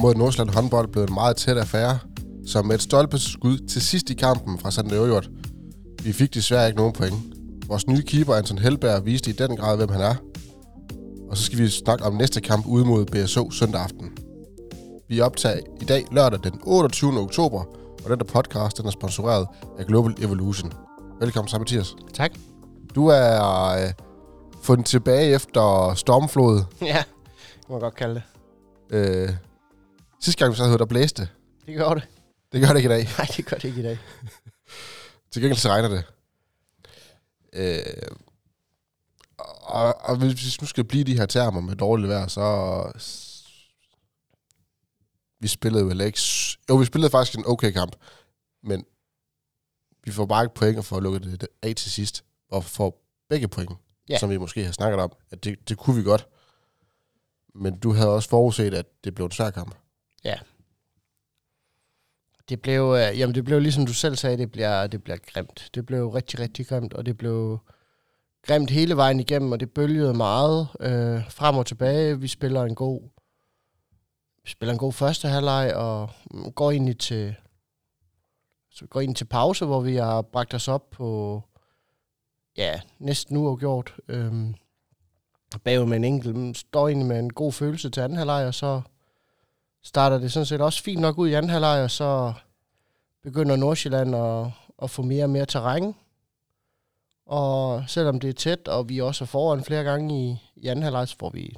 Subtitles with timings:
[0.00, 1.98] mod Nordsjælland håndbold blev en meget tæt affære,
[2.46, 5.30] som med et stolpeskud til sidst i kampen fra Sande Øvrigt.
[6.02, 7.14] Vi fik desværre ikke nogen point.
[7.66, 10.14] Vores nye keeper, Anton Helberg, viste i den grad, hvem han er.
[11.30, 14.10] Og så skal vi snakke om næste kamp ude mod BSO søndag aften.
[15.08, 17.20] Vi optager i dag lørdag den 28.
[17.20, 17.64] oktober,
[18.04, 19.46] og den der podcast den er sponsoreret
[19.78, 20.72] af Global Evolution.
[21.20, 21.94] Velkommen sammen, Mathias.
[22.14, 22.30] Tak.
[22.94, 23.92] Du er øh,
[24.62, 26.62] fundet tilbage efter stormflod.
[26.82, 27.02] Ja,
[27.60, 28.22] det må man godt kalde det.
[28.96, 29.28] Øh,
[30.26, 31.28] sidste gang vi sad, der blæste.
[31.66, 32.08] Det gør det.
[32.52, 33.04] Det gør det ikke i dag.
[33.18, 33.98] Nej, det gør det ikke i dag.
[35.30, 36.04] Til gengæld så regner det.
[37.52, 38.08] Øh,
[39.62, 42.42] og, og hvis vi nu skal blive de her termer med dårligt vejr, så...
[45.40, 46.20] Vi spillede jo ikke...
[46.68, 47.96] Jo, vi spillede faktisk en okay kamp,
[48.62, 48.84] men
[50.04, 53.48] vi får bare ikke point og får lukket det af til sidst, og får begge
[53.48, 53.72] point,
[54.08, 54.18] Ja.
[54.18, 56.28] som vi måske har snakket om, at det, det kunne vi godt.
[57.54, 59.74] Men du havde også forudset, at det blev en svær kamp.
[60.26, 60.38] Ja.
[62.48, 65.70] Det blev, øh, jamen det blev ligesom du selv sagde, det bliver, det bliver grimt.
[65.74, 67.58] Det blev rigtig, rigtig grimt, og det blev
[68.42, 72.20] grimt hele vejen igennem, og det bølgede meget øh, frem og tilbage.
[72.20, 73.00] Vi spiller en god
[74.42, 76.10] vi spiller en god første halvleg og
[76.54, 77.34] går ind til
[78.70, 81.42] så går ind til pause, hvor vi har bragt os op på
[82.56, 83.94] ja, næsten uafgjort.
[84.08, 84.54] Øhm,
[85.64, 88.82] bagud med en enkelt, står egentlig med en god følelse til anden halvleg, og så
[89.86, 92.32] starter det sådan set også fint nok ud i anden halvleg, og så
[93.22, 94.50] begynder Nordsjælland at,
[94.82, 95.94] at få mere og mere terræn.
[97.26, 100.82] Og selvom det er tæt, og vi også er foran flere gange i, i anden
[100.82, 101.56] halvleg, så får vi,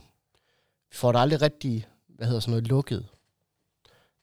[0.91, 3.09] vi får det aldrig rigtig, hvad hedder sådan noget, lukket.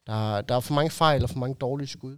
[0.08, 2.18] Der, der er for mange fejl og for mange dårlige skud.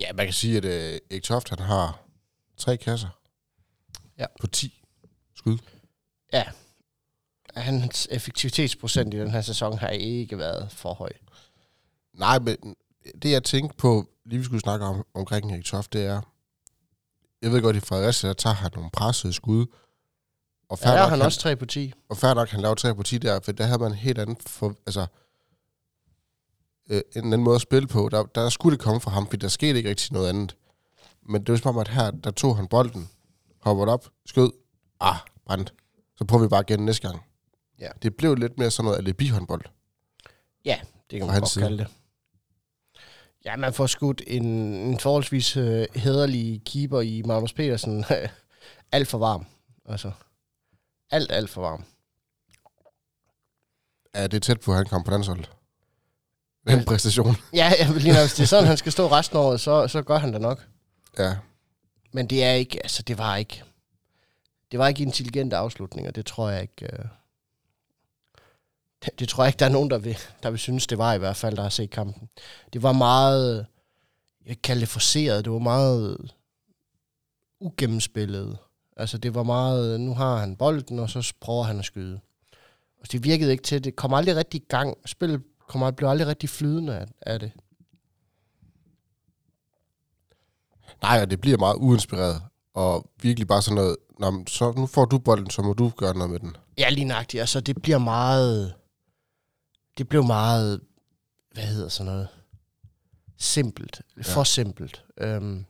[0.00, 2.00] Ja, man kan sige, at øh, Erik Toft, han har
[2.56, 3.08] tre kasser.
[4.18, 4.26] Ja.
[4.40, 4.82] På 10
[5.34, 5.58] skud.
[7.56, 11.10] Hans effektivitetsprocent i den her sæson har ikke været for høj.
[12.14, 12.56] Nej, men
[13.22, 16.20] det jeg tænkte på, lige vi skulle snakke om, omkring Erik Toft, det er,
[17.42, 19.66] jeg ved godt, i Fredericia, der tager han nogle pressede skud,
[20.68, 21.92] og Ja, der er nok, han også 3 på 10.
[22.08, 24.18] og fair nok, han laver 3 på 10 der, for der havde man en helt
[24.18, 25.06] anden, for, altså,
[26.90, 28.08] øh, en anden måde at spille på.
[28.12, 30.56] Der, der skulle det komme fra ham, for der skete ikke rigtig noget andet.
[31.22, 33.08] Men det var som om, at her, der tog han bolden,
[33.60, 34.50] hoppede op, skød,
[35.00, 35.16] ah,
[35.46, 35.74] brændt.
[36.16, 37.22] Så prøver vi bare igen næste gang.
[37.80, 37.88] Ja.
[38.02, 39.64] Det blev lidt mere sådan noget alibi-håndbold.
[40.64, 40.80] Ja,
[41.10, 41.64] det kan man godt side.
[41.64, 41.86] kalde det.
[43.44, 48.04] Ja, man får skudt en, en forholdsvis øh, hederlig keeper i Magnus Petersen
[48.92, 49.46] alt for varm.
[49.86, 50.12] Altså,
[51.10, 51.84] alt, alt for varm.
[54.14, 55.50] Ja, det er tæt på, at han kom på landsholdet.
[56.66, 57.36] Den præstation.
[57.52, 59.60] Ja, jeg vil lige nok, hvis det er sådan, han skal stå resten af året,
[59.60, 60.66] så, så gør han det nok.
[61.18, 61.36] Ja.
[62.12, 63.62] Men det er ikke, altså det var ikke,
[64.70, 67.04] det var ikke intelligente afslutninger, det tror jeg ikke, øh,
[69.18, 71.18] det, tror jeg ikke, der er nogen, der vil, der vil synes, det var i
[71.18, 72.28] hvert fald, der har set kampen.
[72.72, 73.66] Det var meget,
[74.44, 76.30] jeg vil kalde det forceret, det var meget
[77.60, 78.58] ugennemspillet.
[78.96, 82.20] Altså det var meget, nu har han bolden, og så prøver han at skyde.
[83.00, 84.96] Og det virkede ikke til, det kom aldrig rigtig i gang.
[85.06, 87.52] Spillet kom, blev aldrig rigtig flydende af, af det.
[91.02, 92.42] Nej, og det bliver meget uinspireret.
[92.74, 96.14] Og virkelig bare sådan noget, Nå, så nu får du bolden, så må du gøre
[96.14, 96.56] noget med den.
[96.78, 97.40] Ja, lige nøjagtigt.
[97.40, 98.74] Altså, det bliver meget...
[99.98, 100.80] Det blev meget...
[101.52, 102.28] Hvad hedder sådan noget?
[103.38, 104.02] Simpelt.
[104.22, 105.04] For simpelt.
[105.18, 105.64] Øhm,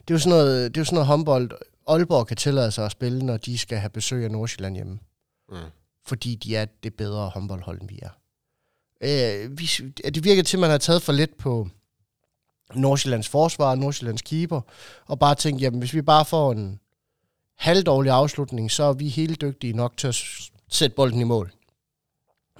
[0.00, 1.50] det er jo sådan noget, det er jo sådan noget håndbold.
[1.88, 4.98] Aalborg kan tillade sig at spille, når de skal have besøg af Nordsjælland hjemme.
[5.48, 5.56] Mm.
[6.06, 8.10] Fordi de er det bedre håndboldhold, end vi er.
[9.00, 9.66] Øh, vi,
[10.04, 11.68] det virker til, at man har taget for let på
[12.74, 14.60] Nordsjællands forsvar, Nordsjællands keeper,
[15.06, 16.80] og bare tænkt, jamen hvis vi bare får en
[17.56, 20.16] halvdårlig afslutning, så er vi helt dygtige nok til at
[20.68, 21.52] sætte bolden i mål.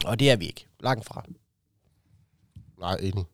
[0.05, 0.67] Og det er vi ikke.
[0.81, 1.25] Langt fra.
[2.79, 3.25] Nej, enig.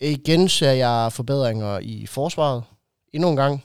[0.00, 2.64] Igen ser jeg forbedringer i forsvaret.
[3.12, 3.64] Endnu en gang.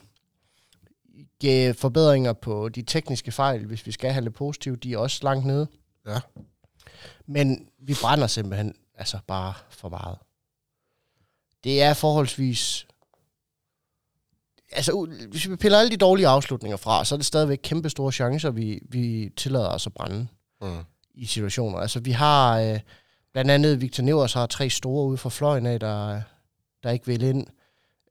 [1.44, 5.20] Ge- Forbedringer på de tekniske fejl, hvis vi skal have lidt positivt, de er også
[5.24, 5.68] langt nede.
[6.08, 6.20] Ja.
[7.26, 10.18] Men vi brænder simpelthen altså bare for meget.
[11.64, 12.88] Det er forholdsvis...
[14.72, 18.12] Altså, hvis vi piller alle de dårlige afslutninger fra, så er det stadigvæk kæmpe store
[18.12, 20.28] chancer, vi, vi tillader os at brænde
[20.62, 20.84] Mm.
[21.18, 21.78] I situationer.
[21.78, 22.80] Altså, vi har øh,
[23.34, 26.22] blandt andet Victor Nevers har tre store ude fra fløjen af, der,
[26.84, 27.48] der ikke vil ind.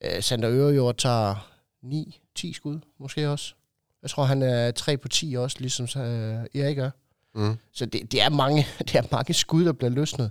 [0.04, 1.50] Øh, Sander Ørejord tager
[1.84, 3.54] 9-10 skud, måske også.
[4.02, 6.90] Jeg tror, han er 3 på 10 også, ligesom øh, Erik er.
[7.34, 7.56] Mm.
[7.72, 10.30] Så det, det, er mange, det er mange skud, der bliver løsnet.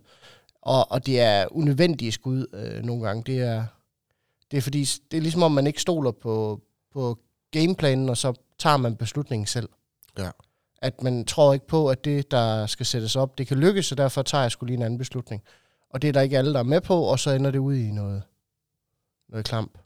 [0.62, 3.24] Og, og det er unødvendige skud øh, nogle gange.
[3.24, 3.66] Det er,
[4.52, 6.62] det er fordi, det er ligesom om, man ikke stoler på,
[6.94, 7.18] på
[7.52, 9.70] gameplanen, og så tager man beslutningen selv.
[10.18, 10.30] Ja.
[10.84, 13.98] At man tror ikke på, at det, der skal sættes op, det kan lykkes, og
[13.98, 15.44] derfor tager jeg skulle lige en anden beslutning.
[15.90, 17.76] Og det er der ikke alle, der er med på, og så ender det ud
[17.76, 18.24] i noget,
[19.30, 19.78] noget klamp.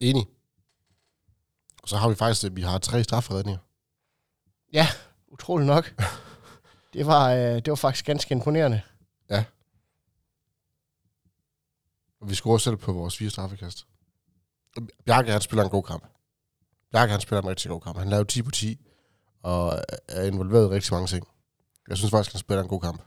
[0.00, 0.26] Enig.
[1.82, 3.60] Og så har vi faktisk, at vi har tre strafredninger.
[4.72, 4.86] Ja,
[5.26, 6.02] utroligt nok.
[6.92, 8.80] det, var, øh, det var faktisk ganske imponerende.
[12.20, 13.86] Og vi scorer selv på vores fire straffekast.
[15.06, 16.06] Bjarke, han spiller en god kamp.
[16.92, 17.98] Bjarke, han spiller en rigtig god kamp.
[17.98, 18.86] Han laver 10 på 10,
[19.42, 19.78] og
[20.08, 21.28] er involveret i rigtig mange ting.
[21.88, 23.02] Jeg synes faktisk, han spiller en god kamp.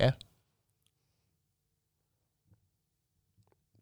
[0.00, 0.12] Ja.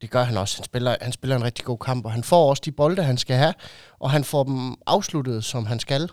[0.01, 0.57] Det gør han også.
[0.59, 3.19] Han spiller, han spiller en rigtig god kamp, og han får også de bolde, han
[3.19, 3.55] skal have,
[3.99, 6.11] og han får dem afsluttet, som han skal.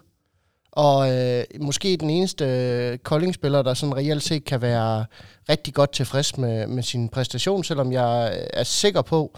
[0.72, 5.06] Og øh, måske den eneste øh, Kolding-spiller, der sådan reelt set kan være
[5.50, 9.38] rigtig godt tilfreds med, med sin præstation, selvom jeg øh, er sikker på,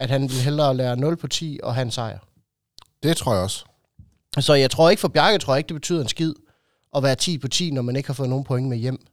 [0.00, 2.18] at han vil hellere lære 0 på 10 og have en sejr.
[3.02, 3.64] Det tror jeg også.
[4.38, 6.34] Så jeg tror ikke for Bjarke, tror jeg ikke, det betyder en skid
[6.96, 9.06] at være 10 på 10, når man ikke har fået nogen point med hjem.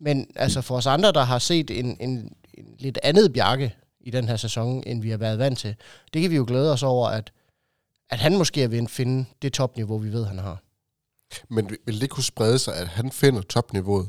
[0.00, 4.10] Men altså for os andre, der har set en, en, en lidt andet Bjarke i
[4.10, 5.76] den her sæson, end vi har været vant til,
[6.14, 7.32] det kan vi jo glæde os over, at,
[8.10, 10.62] at han måske er ved at finde det topniveau, vi ved, han har.
[11.48, 14.08] Men vil det kunne sprede sig, at han finder topniveauet,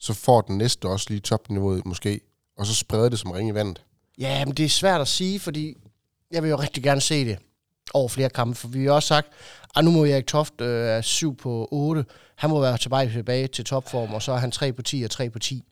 [0.00, 2.20] så får den næste også lige topniveauet måske,
[2.58, 3.82] og så spreder det som ring i vandet?
[4.22, 5.76] Ja, men det er svært at sige, fordi
[6.30, 7.38] jeg vil jo rigtig gerne se det
[7.94, 9.28] over flere kampe, for vi har også sagt,
[9.76, 12.04] at nu må Erik Toft øh, er 7 på 8,
[12.36, 15.10] han må være tilbage, tilbage til topform, og så er han 3 på 10 og
[15.10, 15.64] 3 på 10.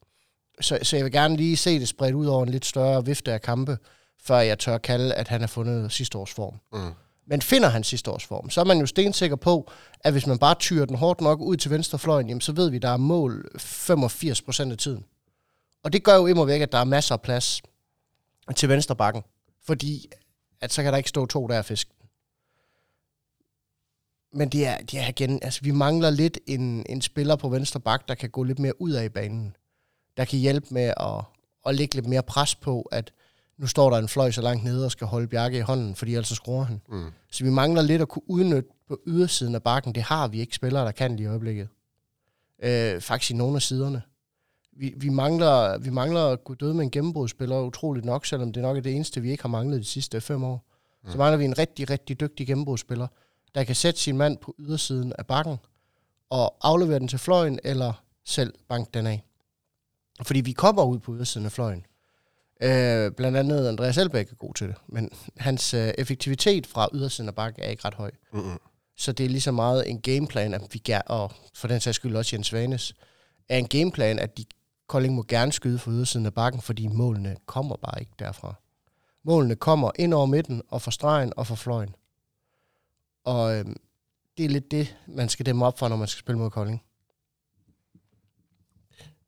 [0.61, 3.33] Så, så jeg vil gerne lige se det spredt ud over en lidt større vifte
[3.33, 3.79] af kampe,
[4.23, 6.55] før jeg tør kalde, at han har fundet sidste års form.
[6.73, 6.93] Mm.
[7.27, 9.71] Men finder han sidste års form, så er man jo stensikker på,
[10.01, 12.77] at hvis man bare tyrer den hårdt nok ud til venstrefløjen, jamen så ved vi,
[12.77, 15.05] at der er mål 85 procent af tiden.
[15.85, 17.63] Og det gør jo imod væk, at der er masser af plads
[18.57, 19.23] til venstre bakken.
[19.67, 20.11] Fordi
[20.61, 21.91] at så kan der ikke stå to der og fiske.
[24.33, 27.81] Men det er, det er igen, altså vi mangler lidt en, en spiller på venstre
[27.81, 29.57] bak, der kan gå lidt mere ud af banen.
[30.17, 31.25] Der kan hjælpe med at,
[31.67, 33.13] at lægge lidt mere pres på, at
[33.59, 36.13] nu står der en fløj så langt nede og skal holde Bjarke i hånden, fordi
[36.15, 36.81] ellers så skruer han.
[36.89, 37.11] Mm.
[37.31, 39.95] Så vi mangler lidt at kunne udnytte på ydersiden af bakken.
[39.95, 41.69] Det har vi ikke spillere, der kan lige i øjeblikket.
[42.63, 44.03] Øh, faktisk i nogle af siderne.
[44.73, 48.63] Vi, vi, mangler, vi mangler at gå døde med en gennembrudsspiller utroligt nok, selvom det
[48.63, 50.65] nok er det eneste, vi ikke har manglet de sidste fem år.
[51.05, 51.11] Mm.
[51.11, 53.07] Så mangler vi en rigtig, rigtig dygtig gennembrudsspiller,
[53.55, 55.57] der kan sætte sin mand på ydersiden af bakken
[56.31, 57.93] og aflevere den til fløjen, eller
[58.25, 59.25] selv banke den af.
[60.23, 61.87] Fordi vi kommer ud på ydersiden af fløjen.
[62.63, 67.29] Øh, blandt andet Andreas Elbæk er god til det, men hans øh, effektivitet fra ydersiden
[67.29, 68.11] af bakken er ikke ret høj.
[68.33, 68.59] Mm-mm.
[68.97, 71.97] Så det er lige så meget en gameplan, at vi gerne, og for den sags
[71.97, 72.95] skyld også Jens Vanes,
[73.49, 74.45] er en gameplan, at de
[74.91, 78.55] Kolding må gerne skyde fra ydersiden af bakken, fordi målene kommer bare ikke derfra.
[79.23, 81.95] Målene kommer ind over midten, og fra stregen og fra fløjen.
[83.25, 83.77] Og øhm,
[84.37, 86.83] det er lidt det, man skal dæmme op for, når man skal spille mod Kolding.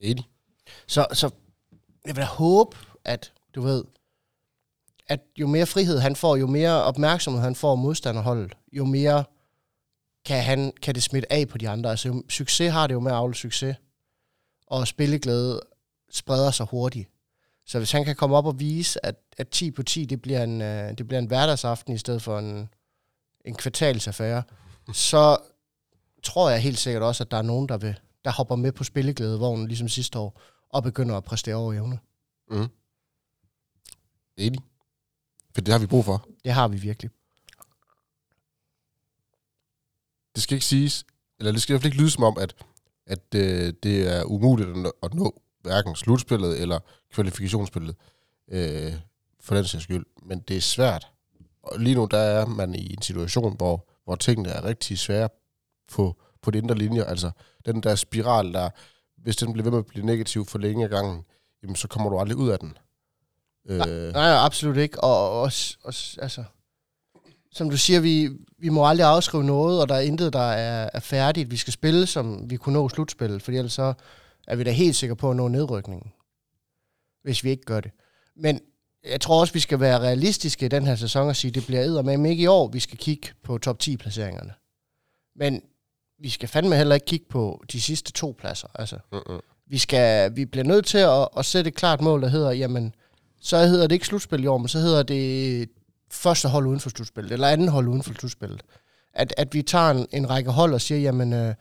[0.00, 0.29] Enig.
[0.87, 1.31] Så, så
[2.06, 3.85] jeg vil håbe, at du ved,
[5.08, 9.25] at jo mere frihed han får, jo mere opmærksomhed han får modstanderholdet, jo mere
[10.25, 11.91] kan, han, kan det smitte af på de andre.
[11.91, 13.76] Altså jo, succes har det jo med at afle succes,
[14.72, 15.60] og spilleglæde
[16.10, 17.08] spreder sig hurtigt.
[17.67, 20.44] Så hvis han kan komme op og vise, at, at 10 på 10, det bliver
[20.44, 22.69] en, øh, det bliver en hverdagsaften i stedet for en,
[23.44, 24.43] en kvartalsaffære,
[24.93, 25.38] så
[26.22, 28.84] tror jeg helt sikkert også, at der er nogen, der, vil, der hopper med på
[28.84, 31.98] spilleglædevognen, ligesom sidste år, og begynder at præstere over evne.
[32.50, 32.69] Mm.
[34.36, 34.60] Enig.
[35.55, 36.29] For det har vi brug for.
[36.44, 37.10] Det har vi virkelig.
[40.34, 41.05] Det skal ikke siges,
[41.38, 42.55] eller det skal i hvert fald ikke lyde som om, at,
[43.12, 46.78] at øh, det er umuligt at nå, at nå hverken slutspillet eller
[47.12, 47.96] kvalifikationsspillet,
[48.50, 48.92] øh,
[49.40, 50.04] for den sags skyld.
[50.22, 51.06] Men det er svært.
[51.62, 55.28] Og lige nu der er man i en situation, hvor, hvor tingene er rigtig svære
[55.92, 57.04] på, på de indre linjer.
[57.04, 57.31] Altså
[57.66, 58.70] den der spiral, der,
[59.16, 61.24] hvis den bliver ved med at blive negativ for længe af gangen,
[61.62, 62.78] jamen, så kommer du aldrig ud af den.
[63.66, 65.04] Øh, Nej, absolut ikke.
[65.04, 66.44] Og også, også altså,
[67.53, 70.91] som du siger, vi, vi må aldrig afskrive noget, og der er intet, der er,
[70.93, 71.51] er færdigt.
[71.51, 73.94] Vi skal spille, som vi kunne nå slutspillet, for ellers så
[74.47, 76.13] er vi da helt sikre på at nå nedrykningen,
[77.23, 77.91] hvis vi ikke gør det.
[78.37, 78.61] Men
[79.11, 81.67] jeg tror også, vi skal være realistiske i den her sæson og sige, at det
[81.67, 84.53] bliver med ikke i år, vi skal kigge på top 10 placeringerne.
[85.37, 85.63] Men
[86.19, 88.69] vi skal fandme heller ikke kigge på de sidste to pladser.
[88.75, 89.41] Altså, mm-mm.
[89.67, 92.94] vi, skal, vi bliver nødt til at, at sætte et klart mål, der hedder, jamen,
[93.41, 95.69] så hedder det ikke slutspil i år, men så hedder det
[96.12, 98.62] første hold uden for slutspillet, eller anden hold uden for slutspillet.
[99.14, 101.54] At, at vi tager en, en række hold og siger, jamen, øh,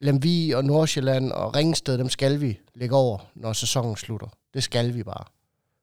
[0.00, 4.28] Lemvi og Nordsjælland og Ringsted, dem skal vi lægge over, når sæsonen slutter.
[4.54, 5.24] Det skal vi bare.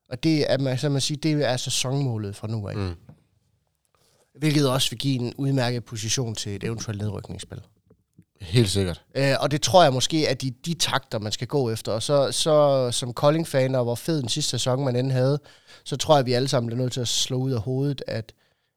[0.09, 2.75] Og det er, man, så man siger, det er sæsonmålet fra nu af.
[2.75, 2.95] Mm.
[4.39, 7.61] hvilket også vil give en udmærket position til et eventuelt nedrykningsspil.
[8.43, 9.03] Helt sikkert.
[9.15, 11.91] Øh, og det tror jeg måske er de, de takter, man skal gå efter.
[11.91, 15.39] Og så, så som Kolding-fan, og hvor fed den sidste sæson man end havde,
[15.83, 18.03] så tror jeg, at vi alle sammen bliver nødt til at slå ud af hovedet,
[18.07, 18.33] at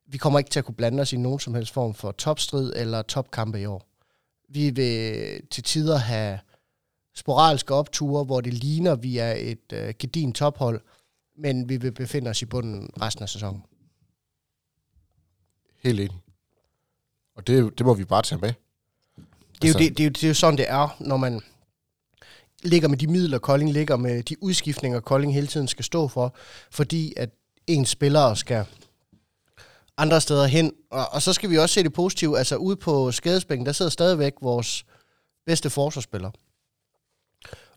[0.06, 2.73] vi kommer ikke til at kunne blande os i nogen som helst form for topstrid
[2.76, 3.82] eller topkampe i år.
[4.49, 6.38] Vi vil til tider have
[7.14, 10.80] sporadiske opture, hvor det ligner, at vi er et øh, gedin tophold,
[11.38, 13.62] men vi vil befinde os i bunden resten af sæsonen.
[15.82, 16.16] Helt enig.
[17.37, 18.52] Og det, det må vi bare tage med.
[19.62, 21.16] Det er, Altså- jo, det, det, er jo, det er jo sådan, det er, når
[21.16, 21.40] man
[22.62, 26.34] ligger med de midler, Kolding ligger med, de udskiftninger, Kolding hele tiden skal stå for,
[26.70, 27.30] fordi at
[27.66, 28.64] ens spillere skal
[29.98, 30.72] andre steder hen.
[30.90, 32.38] Og, og så skal vi også se det positive.
[32.38, 34.84] Altså ude på skadesbænken, der sidder stadigvæk vores
[35.46, 36.30] bedste forsvarsspiller.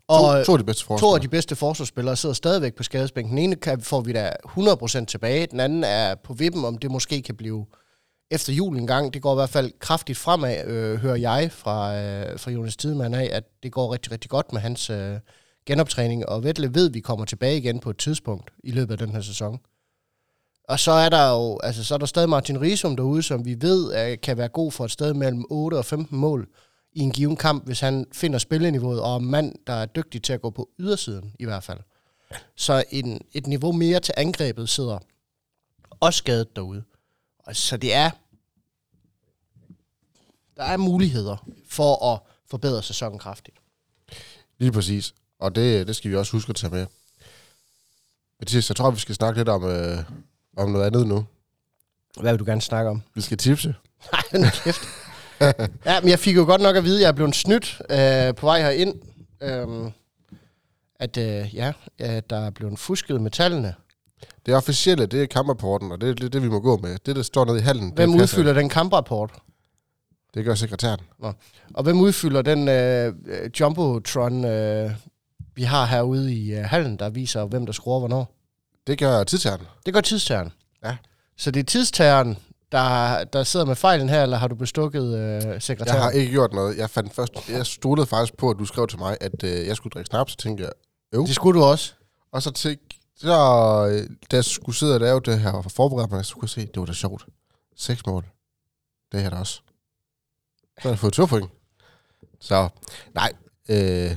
[0.08, 3.30] Og, to, to af de bedste to af de bedste forsvarsspillere sidder stadigvæk på skadesbænken.
[3.36, 6.90] Den ene kan, får vi da 100% tilbage, den anden er på vippen, om det
[6.90, 7.66] måske kan blive
[8.30, 9.14] efter julen gang.
[9.14, 13.14] Det går i hvert fald kraftigt fremad, øh, hører jeg fra, øh, fra Jonas Tidemand
[13.14, 15.16] af, at det går rigtig, rigtig godt med hans øh,
[15.66, 18.98] genoptræning, og Vettle ved, at vi kommer tilbage igen på et tidspunkt i løbet af
[18.98, 19.60] den her sæson.
[20.68, 23.56] Og så er der jo, altså så er der stadig Martin Risum derude, som vi
[23.60, 26.48] ved er, kan være god for et sted mellem 8 og 15 mål
[26.92, 30.22] i en given kamp, hvis han finder spilleniveauet, og er en mand, der er dygtig
[30.22, 31.78] til at gå på ydersiden i hvert fald.
[32.56, 34.98] Så en, et niveau mere til angrebet sidder
[36.00, 36.82] også skadet derude.
[37.46, 38.10] Og så det er,
[40.56, 43.56] der er muligheder for at forbedre sæsonen kraftigt.
[44.58, 45.14] Lige præcis.
[45.38, 46.86] Og det, det skal vi også huske at tage med.
[48.40, 49.98] Mathias, jeg tror, vi skal snakke lidt om, øh,
[50.56, 51.26] om noget andet nu.
[52.20, 53.02] Hvad vil du gerne snakke om?
[53.14, 53.74] Vi skal tipse.
[54.12, 54.80] Nej, nu kæft.
[55.86, 58.34] ja, men jeg fik jo godt nok at vide, at jeg er blevet snydt øh,
[58.34, 58.94] på vej herind.
[59.42, 59.92] Øhm,
[61.00, 63.74] at øh, ja, at der er blevet fusket med tallene.
[64.46, 66.96] Det officielle, det er kamprapporten, og det er det, det, vi må gå med.
[67.06, 69.30] Det, der står nede i hallen, Hvem det, udfylder den kamprapport?
[70.34, 71.00] Det gør sekretæren.
[71.74, 73.14] Og hvem udfylder den øh,
[73.60, 74.90] Jumbotron, øh,
[75.54, 78.34] vi har herude i øh, hallen, der viser, hvem der skruer hvornår?
[78.86, 79.66] Det gør tidtageren.
[79.86, 80.52] Det går tidstageren.
[80.84, 80.96] Ja.
[81.36, 82.38] Så det er tidstageren,
[82.72, 85.96] der, der sidder med fejlen her, eller har du bestukket øh, sekretæren?
[85.96, 86.78] Jeg har ikke gjort noget.
[86.78, 89.76] Jeg fandt først, jeg stolede faktisk på, at du skrev til mig, at øh, jeg
[89.76, 90.72] skulle drikke snaps, så tænkte jeg,
[91.14, 91.26] jo.
[91.26, 91.92] Det skulle du også.
[92.32, 92.89] Og så tænkte
[93.20, 93.36] så,
[93.92, 96.50] øh, da jeg skulle sidde og lave det her og forberede mig, så kunne jeg
[96.50, 97.26] se, det var da sjovt.
[97.76, 98.26] Seks mål.
[99.12, 99.60] Det er da også.
[100.64, 101.50] Så har jeg fået to point.
[102.40, 102.68] Så,
[103.14, 103.32] nej.
[103.68, 104.16] Øh,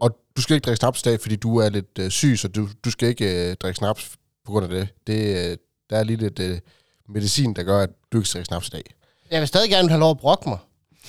[0.00, 2.48] og du skal ikke drikke snaps i dag, fordi du er lidt øh, syg, så
[2.48, 4.88] du, du skal ikke øh, drikke snaps på grund af det.
[5.06, 5.58] det øh,
[5.90, 6.60] der er lige lidt øh,
[7.08, 8.94] medicin, der gør, at du ikke skal drikke snaps i dag.
[9.30, 10.58] Jeg vil stadig gerne have lov at brokke mig.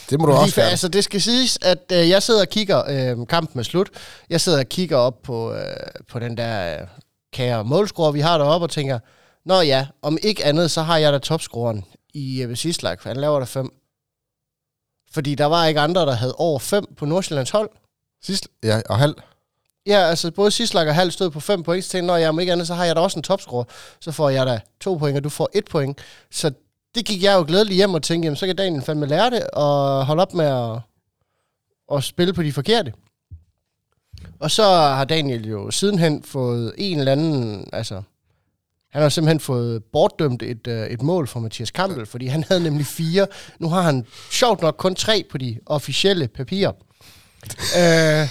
[0.10, 0.70] Det må du Fordi, også gerne.
[0.70, 2.84] altså, det skal siges, at øh, jeg sidder og kigger,
[3.20, 3.90] øh, kampen er slut,
[4.30, 5.62] jeg sidder og kigger op på, øh,
[6.12, 6.88] på den der øh,
[7.34, 9.00] kære målscore, vi har deroppe, og tænker,
[9.46, 13.18] nå ja, om ikke andet, så har jeg da topscoren i Jeppe Sislak, for han
[13.18, 13.70] laver der fem.
[15.14, 17.70] Fordi der var ikke andre, der havde over fem på Nordsjællands hold.
[18.24, 19.16] Sidst, ja, og halv.
[19.88, 22.30] Ja, altså både Sislak og Hal stod på 5 point, så tænkte jeg, når jeg
[22.30, 23.66] om ikke andet, så har jeg da også en topscore.
[24.02, 25.98] Så får jeg da to point, og du får et point.
[26.32, 26.52] Så
[26.98, 29.44] det gik jeg jo glædeligt hjem og tænkte, jamen, så kan Daniel fandme lære det,
[29.54, 30.80] og holde op med at,
[31.98, 32.94] at spille på de forkerte.
[34.40, 38.02] Og så har Daniel jo sidenhen fået en eller anden, altså,
[38.92, 42.64] han har simpelthen fået bortdømt et, øh, et mål for Mathias Kampel, fordi han havde
[42.64, 43.28] nemlig fire.
[43.60, 46.72] Nu har han sjovt nok kun tre på de officielle papirer
[47.78, 48.30] øh,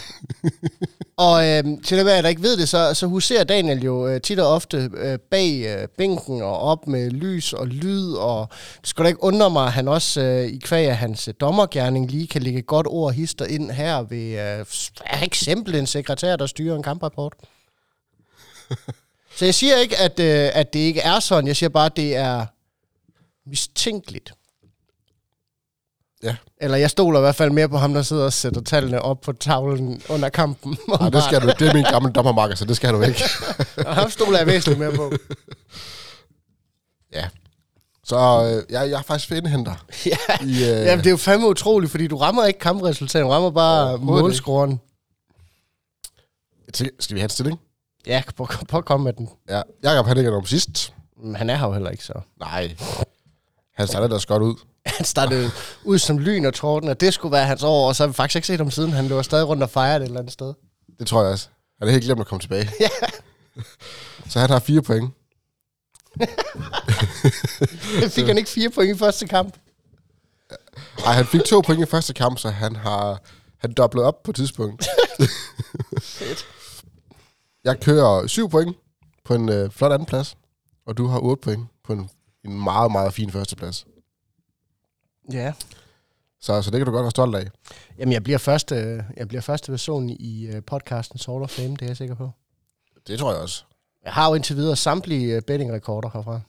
[1.16, 4.08] og øh, til det med, at der ikke ved det, så, så huserer Daniel jo
[4.08, 8.48] øh, tit og ofte øh, bag øh, bænken og op med lys og lyd, og
[8.80, 11.34] det skulle da ikke undre mig, at han også øh, i kvæg af hans øh,
[11.40, 14.66] dommergærning lige kan lægge godt ord og hister ind her ved øh,
[15.22, 17.32] eksempel en sekretær, der styrer en kamprapport.
[19.36, 21.96] så jeg siger ikke, at, øh, at det ikke er sådan, jeg siger bare, at
[21.96, 22.46] det er
[23.46, 24.32] mistænkeligt.
[26.26, 26.36] Ja.
[26.60, 29.20] Eller jeg stoler i hvert fald mere på ham, der sidder og sætter tallene op
[29.20, 30.78] på tavlen under kampen.
[30.88, 31.46] Nej, det skal du.
[31.58, 33.22] Det er min gamle dommermarker, så det skal du ikke.
[33.86, 35.12] Og ham stoler jeg væsentligt mere på.
[37.14, 37.28] Ja.
[38.04, 39.84] Så øh, jeg, jeg er faktisk indhenter.
[40.06, 43.30] ja, I, øh, Jamen, det er jo fandme utroligt, fordi du rammer ikke kampresultatet, du
[43.30, 44.80] rammer bare Overhovedet målscoren.
[46.74, 47.60] skal vi have en stilling?
[48.06, 49.28] Ja, prøv, prøv at komme med den.
[49.48, 49.62] Ja.
[49.82, 50.92] Jakob, han ligger om sidst.
[51.22, 52.20] Men han er her jo heller ikke så.
[52.40, 52.76] Nej.
[53.74, 54.54] Han starter ellers godt ud.
[54.86, 55.50] Han startede
[55.84, 58.14] ud som lyn og torden, og det skulle være hans år, og så har vi
[58.14, 58.92] faktisk ikke set ham siden.
[58.92, 60.54] Han løber stadig rundt og fejrer det et eller andet sted.
[60.98, 61.48] Det tror jeg også.
[61.78, 62.70] Han er helt glemt at komme tilbage.
[64.30, 65.10] Så han har fire point.
[68.14, 69.56] Fik han ikke fire point i første kamp?
[71.04, 73.22] Nej, han fik to point i første kamp, så han har
[73.58, 74.86] han dobblet op på et tidspunkt.
[77.64, 78.76] Jeg kører syv point
[79.24, 80.36] på en øh, flot anden plads,
[80.86, 82.10] og du har otte point på en,
[82.44, 83.86] en meget, meget fin førsteplads.
[85.32, 85.52] Ja.
[86.40, 87.46] Så, så det kan du godt være stolt af.
[87.98, 91.82] Jamen, jeg bliver første, jeg bliver første person i uh, podcasten Sort of Fame, det
[91.82, 92.30] er jeg sikker på.
[93.06, 93.64] Det tror jeg også.
[94.04, 96.40] Jeg har jo indtil videre samtlige uh, betting-rekorder herfra.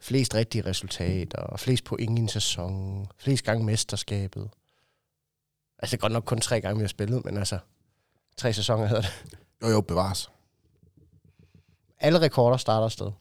[0.00, 4.50] Flest rigtige resultater, flest point i en sæson, flest gange mesterskabet.
[5.78, 7.58] Altså, det er godt nok kun tre gange, vi har spillet, men altså,
[8.36, 9.26] tre sæsoner hedder det.
[9.62, 10.30] Jo, jo, bevares.
[11.98, 13.12] Alle rekorder starter sted.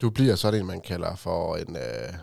[0.00, 2.14] Du bliver sådan en, man kalder for en uh,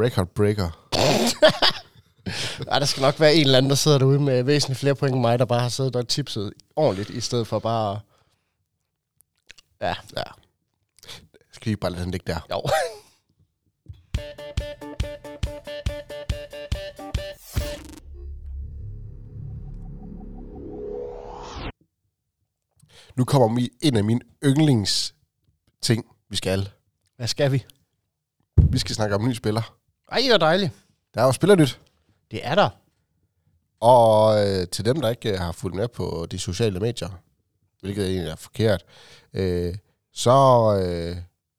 [0.00, 0.88] record breaker.
[2.70, 5.12] Ej, der skal nok være en eller anden, der sidder derude med væsentligt flere point
[5.14, 8.00] end mig, der bare har siddet og tipset ordentligt, i stedet for bare...
[9.80, 10.22] Ja, Ja.
[11.52, 12.40] Skal vi ikke bare lade den ligge der?
[12.50, 12.62] jo.
[23.16, 25.14] Nu kommer mi en af mine yndlings
[25.82, 26.68] ting, vi skal.
[27.16, 27.64] Hvad skal vi?
[28.56, 29.74] Vi skal snakke om en ny spiller.
[30.12, 30.72] Ej, hvor dejligt.
[31.14, 31.80] Der er jo spillernyt.
[32.30, 32.68] Det er der.
[33.80, 37.08] Og øh, til dem, der ikke øh, har fulgt med på de sociale medier,
[37.80, 38.84] hvilket egentlig er forkert,
[39.34, 39.74] øh,
[40.12, 40.30] så
[40.82, 41.16] øh,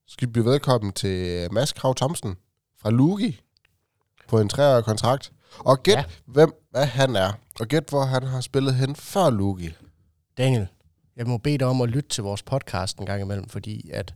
[0.08, 2.36] skal vi blive velkommen til Mads Krav Thomsen
[2.82, 3.42] fra Lugi
[4.28, 5.32] på en treårig kontrakt.
[5.60, 6.04] Og gæt, ja.
[6.26, 7.32] hvem hvad han er.
[7.60, 9.74] Og gæt, hvor han har spillet hen før Lugi.
[10.38, 10.68] Daniel,
[11.16, 14.14] jeg må bede dig om at lytte til vores podcast en gang imellem, fordi at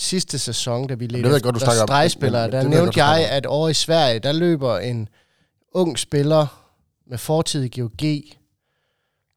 [0.00, 3.30] sidste sæson, da vi ledte jeg godt, du stregspillere, der jeg godt, nævnte snakker jeg,
[3.30, 5.08] at over i Sverige, der løber en
[5.72, 6.66] ung spiller
[7.06, 8.22] med fortid i GOG,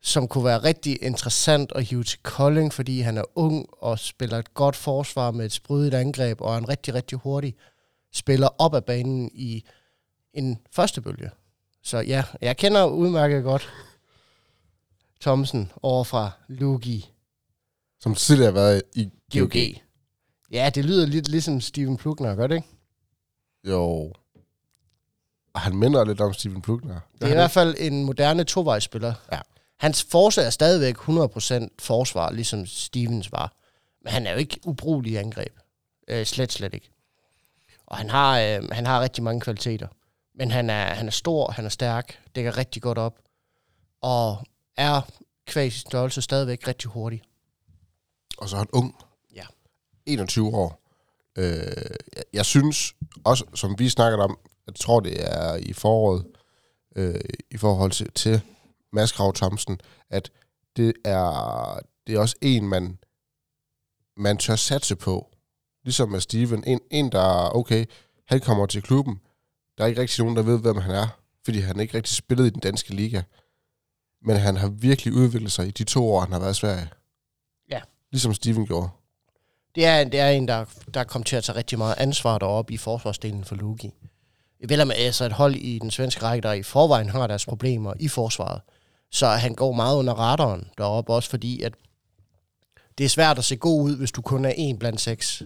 [0.02, 4.38] som kunne være rigtig interessant at hive til Kolding, fordi han er ung og spiller
[4.38, 7.56] et godt forsvar med et sprydigt angreb, og er en rigtig, rigtig hurtig
[8.14, 9.64] spiller op ad banen i
[10.34, 11.30] en første bølge.
[11.84, 13.70] Så ja, jeg kender udmærket godt
[15.22, 17.10] Thomsen over fra Lugi.
[18.02, 19.84] Som tidligere har været i GOG.
[20.54, 22.68] Ja, det lyder lidt ligesom Steven Plugner, gør det ikke?
[23.64, 24.14] Jo.
[25.56, 27.00] Han minder lidt om Steven Plugner.
[27.14, 29.14] Det er i hvert fald en moderne tovejsspiller.
[29.32, 29.40] Ja.
[29.80, 33.54] Hans forsvar er stadigvæk 100% forsvar, ligesom Stevens var.
[34.02, 35.60] Men han er jo ikke ubrugelig i angreb.
[36.08, 36.90] Øh, slet, slet ikke.
[37.86, 39.88] Og han har, øh, han har rigtig mange kvaliteter.
[40.36, 43.20] Men han er, han er stor, han er stærk, dækker rigtig godt op.
[44.02, 44.38] Og
[44.78, 45.02] er
[45.46, 47.22] kvæg størrelse stadigvæk rigtig hurtig.
[48.38, 48.96] Og så er han ung.
[50.08, 50.12] Ja.
[50.12, 50.84] 21 år.
[51.38, 51.46] Øh,
[52.16, 54.38] jeg, jeg synes også, som vi snakkede om,
[54.68, 56.26] jeg tror det er i foråret,
[56.96, 57.20] øh,
[57.52, 58.42] i forhold til, til
[58.94, 60.32] Mads Krav Thomsen, at
[60.78, 62.98] det er, det er også en, man,
[64.18, 65.30] man tør satse på.
[65.84, 66.64] Ligesom med Steven.
[66.68, 67.86] En, en, der er okay,
[68.26, 69.22] han kommer til klubben.
[69.78, 71.08] Der er ikke rigtig nogen, der ved, hvem han er,
[71.46, 73.22] fordi han ikke rigtig spillet i den danske liga.
[74.22, 76.90] Men han har virkelig udviklet sig i de to år, han har været i Sverige.
[77.70, 77.82] Ja.
[78.12, 78.90] Ligesom Steven gjorde.
[79.76, 82.74] Det er, det er en, der, der kom til at tage rigtig meget ansvar deroppe
[82.74, 83.94] i forsvarsdelen for Lugi.
[84.68, 87.94] Vel med altså et hold i den svenske række, der i forvejen har deres problemer
[88.00, 88.62] i forsvaret.
[89.12, 91.74] Så han går meget under radaren deroppe, også fordi at
[92.98, 95.44] det er svært at se god ud, hvis du kun er en blandt seks,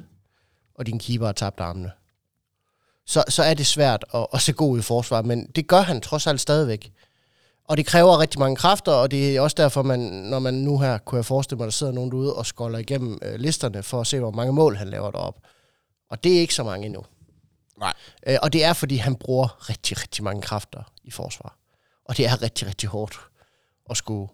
[0.76, 1.92] og din keeper har tabt armene.
[3.06, 5.82] Så, så er det svært at, at se god ud i forsvaret, men det gør
[5.82, 6.92] han trods alt stadigvæk.
[7.68, 10.80] Og det kræver rigtig mange kræfter, og det er også derfor, man, når man nu
[10.80, 14.02] her, kunne jeg forestille mig, der sidder nogen derude og skolder igennem øh, listerne for
[14.02, 15.40] at se, hvor mange mål han laver derop.
[16.10, 17.06] Og det er ikke så mange endnu.
[17.80, 17.94] Nej.
[18.28, 21.58] Øh, og det er, fordi han bruger rigtig, rigtig mange kræfter i forsvar.
[22.06, 23.20] Og det er rigtig, rigtig hårdt
[23.90, 24.30] at skulle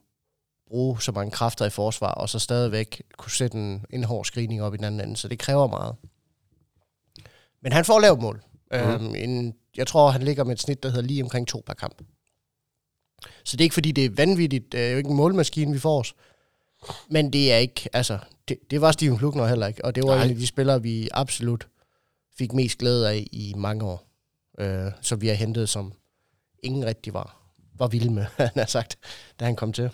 [0.68, 4.62] bruge så mange kræfter i forsvar, og så stadigvæk kunne sætte en, en hård screening
[4.62, 5.18] op i den anden ende.
[5.18, 5.96] Så det kræver meget.
[7.62, 8.44] Men han får lavet mål.
[8.72, 8.78] Mm.
[8.78, 11.74] Øhm, en, jeg tror, han ligger med et snit, der hedder lige omkring to per
[11.74, 12.02] kamp.
[13.44, 14.72] Så det er ikke, fordi det er vanvittigt.
[14.72, 16.16] Det er jo ikke en målmaskine, vi får os.
[17.10, 19.86] Men det er ikke, altså, det, det var Steven Klugner heller ikke.
[19.86, 20.24] Og det var Nej.
[20.24, 21.68] en af de spillere, vi absolut
[22.38, 24.08] fik mest glæde af i mange år.
[24.60, 25.94] Øh, så vi har hentet, som
[26.64, 27.38] ingen rigtig var,
[27.78, 28.98] var vilde med, han har sagt,
[29.40, 29.90] da han kom til.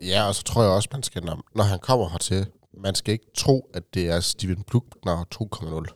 [0.00, 3.12] Ja, og så tror jeg også, man skal, når, når han kommer hertil, man skal
[3.12, 5.94] ikke tro, at det er Steven Plugner 2.0.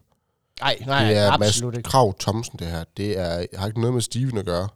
[0.60, 1.88] Nej, nej, det er absolut Mads ikke.
[1.90, 2.84] Krav Thomsen, det her.
[2.96, 4.68] Det er, har ikke noget med Steven at gøre.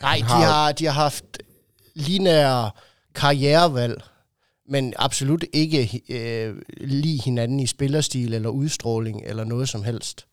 [0.00, 1.24] Nej, de Han har- har, de har haft
[1.94, 2.70] lineære
[3.14, 4.02] karrierevalg,
[4.68, 10.26] men absolut ikke øh, lige hinanden i spillerstil eller udstråling eller noget som helst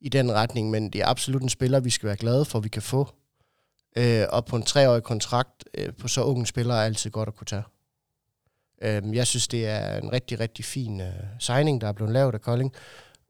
[0.00, 2.68] i den retning, men det er absolut en spiller, vi skal være glade for, vi
[2.68, 3.08] kan få.
[3.96, 7.36] Øh, og på en treårig kontrakt øh, på så unge spillere er altid godt at
[7.36, 7.62] kunne tage.
[8.82, 12.34] Øh, jeg synes, det er en rigtig, rigtig fin øh, signing, der er blevet lavet
[12.34, 12.72] af Kolding,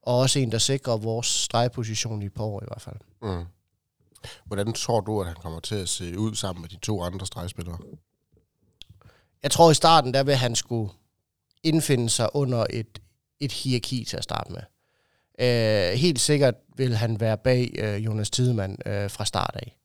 [0.02, 2.96] og også en, der sikrer vores stregposition i et par år i hvert fald.
[3.22, 3.44] Mm.
[4.44, 7.26] Hvordan tror du, at han kommer til at se ud sammen med de to andre
[7.26, 7.78] stregspillere?
[9.42, 10.92] Jeg tror i starten, der vil han skulle
[11.62, 12.98] indfinde sig under et,
[13.40, 14.62] et hierarki til at starte med.
[15.40, 19.76] Øh, helt sikkert vil han være bag øh, Jonas Tidemann øh, fra start af.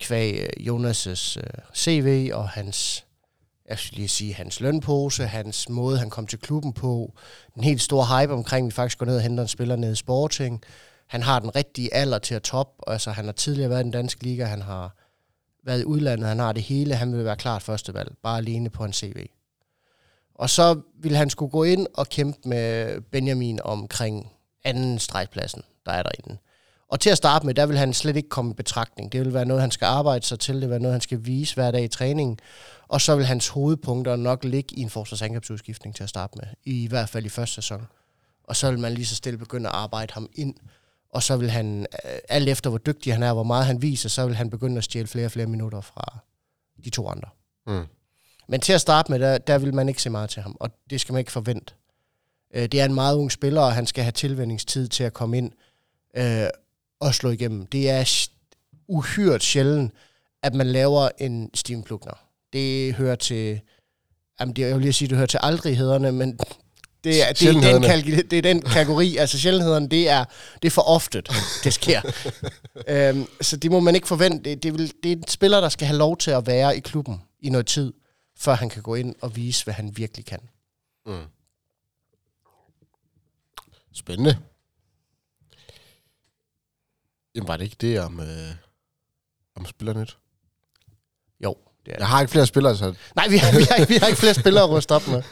[0.00, 3.04] Kvæg øh, Jonas' øh, CV og hans,
[3.68, 7.14] jeg skal lige sige, hans lønpose, hans måde, han kom til klubben på,
[7.54, 9.92] den helt store hype omkring, at vi faktisk går ned og henter en spiller ned
[9.92, 10.64] i Sporting.
[11.06, 13.90] Han har den rigtige alder til at top, altså han har tidligere været i den
[13.90, 14.96] danske liga, han har
[15.64, 18.84] været i udlandet, han har det hele, han vil være klart førstevalg, bare alene på
[18.84, 19.26] en CV.
[20.34, 24.32] Og så vil han skulle gå ind og kæmpe med Benjamin omkring
[24.64, 26.38] anden stregpladsen, der er derinde.
[26.88, 29.12] Og til at starte med, der vil han slet ikke komme i betragtning.
[29.12, 31.24] Det vil være noget, han skal arbejde sig til, det vil være noget, han skal
[31.24, 32.38] vise hver dag i træningen.
[32.88, 36.86] Og så vil hans hovedpunkter nok ligge i en forsvarsangrebsudskiftning til at starte med, i
[36.86, 37.86] hvert fald i første sæson.
[38.44, 40.54] Og så vil man lige så stille begynde at arbejde ham ind,
[41.14, 44.08] og så vil han, øh, alt efter hvor dygtig han er, hvor meget han viser,
[44.08, 46.18] så vil han begynde at stjæle flere og flere minutter fra
[46.84, 47.28] de to andre.
[47.66, 47.86] Mm.
[48.48, 50.70] Men til at starte med, der, der vil man ikke se meget til ham, og
[50.90, 51.74] det skal man ikke forvente.
[52.54, 55.38] Øh, det er en meget ung spiller, og han skal have tilvændingstid til at komme
[55.38, 55.52] ind
[56.16, 56.46] øh,
[57.00, 57.66] og slå igennem.
[57.66, 58.28] Det er
[58.88, 59.92] uhyret sjældent,
[60.42, 62.24] at man laver en Steven Plugner.
[62.52, 63.60] Det hører til,
[64.40, 66.38] jamen det, jeg vil lige sige, det hører til aldrighederne, men
[67.04, 70.24] det er, det, er den, kalk- det er den kategori, altså sjældenhederne, det er,
[70.62, 71.22] det er for ofte,
[71.64, 72.00] det sker.
[72.88, 74.50] øhm, så det må man ikke forvente.
[74.50, 76.80] Det, det, vil, det er en spiller, der skal have lov til at være i
[76.80, 77.92] klubben i noget tid,
[78.38, 80.40] før han kan gå ind og vise, hvad han virkelig kan.
[81.06, 81.22] Mm.
[83.94, 84.38] Spændende.
[87.34, 88.54] Jamen, var det ikke det om, øh,
[89.56, 90.16] om spillernyt?
[91.44, 92.94] Jo, det er Jeg har ikke flere spillere, så...
[93.16, 95.22] Nej, vi har, vi har, vi har ikke flere spillere at ryste op med.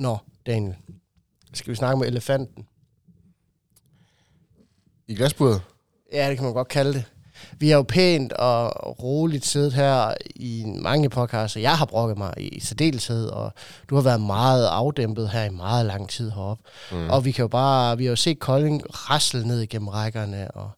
[0.00, 0.76] Nå, Daniel.
[1.54, 2.66] Skal vi snakke med elefanten?
[5.08, 5.62] I glasbudet?
[6.12, 7.04] Ja, det kan man godt kalde det.
[7.58, 12.18] Vi har jo pænt og roligt siddet her i mange podcasts, og jeg har brokket
[12.18, 13.52] mig i særdeleshed, og
[13.90, 16.64] du har været meget afdæmpet her i meget lang tid heroppe.
[16.92, 17.10] Mm.
[17.10, 20.70] Og vi kan jo bare, vi har jo set Kolding rasle ned igennem rækkerne, og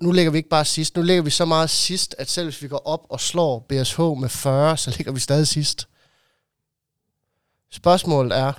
[0.00, 2.62] nu ligger vi ikke bare sidst, nu ligger vi så meget sidst, at selv hvis
[2.62, 5.89] vi går op og slår BSH med 40, så ligger vi stadig sidst.
[7.72, 8.52] Spørgsmålet er,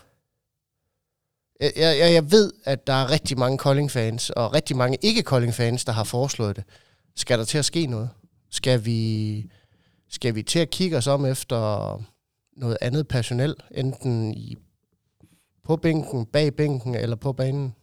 [1.59, 5.91] jeg, jeg, jeg ved, at der er rigtig mange Kolding-fans, og rigtig mange ikke-Kolding-fans, der
[5.91, 6.63] har foreslået det.
[7.15, 8.09] Skal der til at ske noget?
[8.49, 9.51] Skal vi,
[10.09, 11.57] skal vi til at kigge os om efter
[12.57, 14.57] noget andet personel, enten i,
[15.63, 17.75] på bænken, bag bænken eller på banen,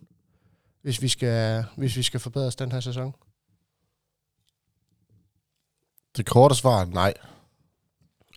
[0.82, 3.14] hvis vi skal, hvis vi skal forbedre os den her sæson?
[6.16, 7.14] Det korte svar er nej.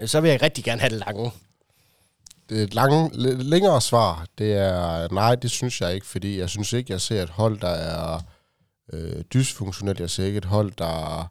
[0.06, 1.32] Så vil jeg rigtig gerne have det lange.
[2.52, 6.94] Det lang, længere svar, det er nej, det synes jeg ikke, fordi jeg synes ikke,
[6.94, 8.22] jeg ser et hold, der er
[8.94, 10.00] øh, dysfunktionelt.
[10.00, 11.28] Jeg ser ikke et hold, der,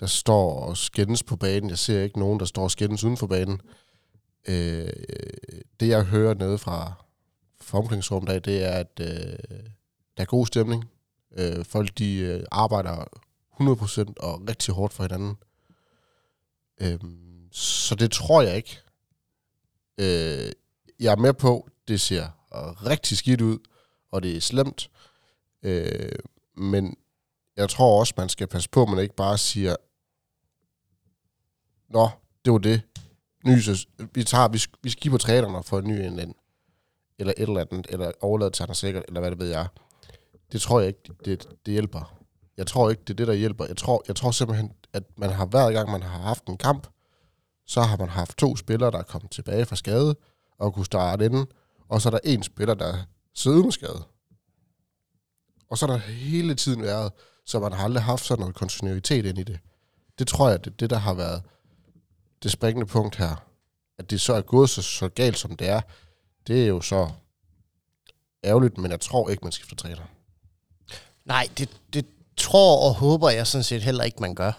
[0.00, 1.70] der står og skændes på banen.
[1.70, 3.60] Jeg ser ikke nogen, der står og skændes uden for banen.
[4.48, 4.92] Øh,
[5.80, 6.92] det, jeg hører nede fra,
[7.60, 9.38] fra omklædningsrummet, det er, at øh,
[10.16, 10.84] der er god stemning.
[11.36, 13.04] Øh, folk, de øh, arbejder
[13.60, 15.36] 100% og rigtig hårdt for hinanden.
[16.80, 16.98] Øh,
[17.52, 18.80] så det tror jeg ikke.
[19.98, 20.52] Øh,
[21.00, 22.26] jeg er med på, det ser
[22.86, 23.58] rigtig skidt ud,
[24.10, 24.90] og det er slemt.
[25.62, 26.18] Øh,
[26.56, 26.96] men
[27.56, 29.76] jeg tror også, man skal passe på, at man ikke bare siger,
[31.90, 32.08] Nå,
[32.44, 32.82] det var det.
[33.44, 33.58] Ny,
[34.14, 36.34] vi, tager, vi, vi skipper trænerne for en ny en,
[37.18, 39.66] eller et eller andet, eller overlader til Anders Sikkert, eller hvad det ved jeg.
[40.52, 42.18] Det tror jeg ikke, det, det hjælper.
[42.56, 43.66] Jeg tror ikke, det er det, der hjælper.
[43.66, 46.86] Jeg tror, jeg tror simpelthen, at man har hver gang, man har haft en kamp,
[47.68, 50.16] så har man haft to spillere, der er kommet tilbage fra skade,
[50.58, 51.46] og kunne starte inden,
[51.88, 53.04] og så er der en spiller, der
[53.34, 54.04] sidder med skade.
[55.70, 57.12] Og så er der hele tiden været,
[57.46, 59.58] så man har aldrig haft sådan noget kontinuitet ind i det.
[60.18, 61.42] Det tror jeg, det er det, der har været
[62.42, 63.44] det springende punkt her.
[63.98, 65.80] At det så er gået så, så galt, som det er,
[66.46, 67.10] det er jo så
[68.44, 70.02] ærgerligt, men jeg tror ikke, man skifter træner.
[71.24, 74.52] Nej, det, det tror og håber jeg sådan set heller ikke, man gør.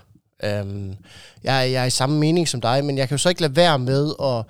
[0.44, 0.96] Øhm,
[1.44, 3.56] jeg, jeg er i samme mening som dig, men jeg kan jo så ikke lade
[3.56, 4.46] være med at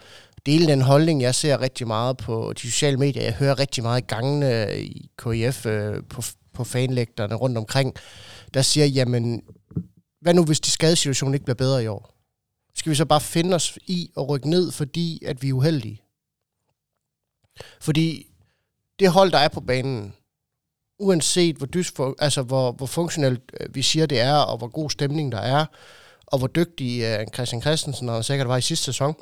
[0.46, 1.22] dele den holdning.
[1.22, 3.24] Jeg ser rigtig meget på de sociale medier.
[3.24, 6.22] Jeg hører rigtig meget i gangene i KIF øh, på,
[6.54, 7.96] på fanlægterne rundt omkring,
[8.54, 9.42] der siger, jamen,
[10.22, 12.16] hvad nu hvis de skadesituation ikke bliver bedre i år?
[12.76, 16.02] Skal vi så bare finde os i at rykke ned, fordi at vi er uheldige?
[17.82, 18.28] Fordi
[19.00, 20.14] det hold, der er på banen,
[21.00, 24.90] uanset hvor, dysfor, altså hvor, hvor funktionelt øh, vi siger, det er, og hvor god
[24.90, 25.66] stemning der er,
[26.26, 29.16] og hvor dygtig uh, Christian Christensen og sikkert var i sidste sæson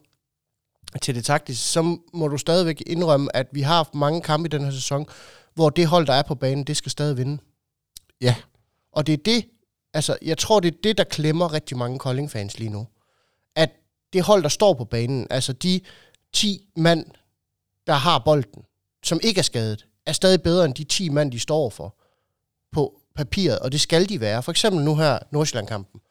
[1.01, 4.49] til det taktiske, så må du stadigvæk indrømme, at vi har haft mange kampe i
[4.49, 5.05] den her sæson,
[5.53, 7.37] hvor det hold, der er på banen, det skal stadig vinde.
[8.21, 8.35] Ja.
[8.91, 9.45] Og det er det,
[9.93, 12.87] altså jeg tror, det er det, der klemmer rigtig mange Kolding-fans lige nu.
[13.55, 13.69] At
[14.13, 15.81] det hold, der står på banen, altså de
[16.33, 17.05] 10 mand,
[17.87, 18.63] der har bolden,
[19.03, 21.95] som ikke er skadet, er stadig bedre end de 10 mand, de står for
[22.71, 24.43] på papiret, og det skal de være.
[24.43, 26.01] For eksempel nu her, Nordsjælland-kampen.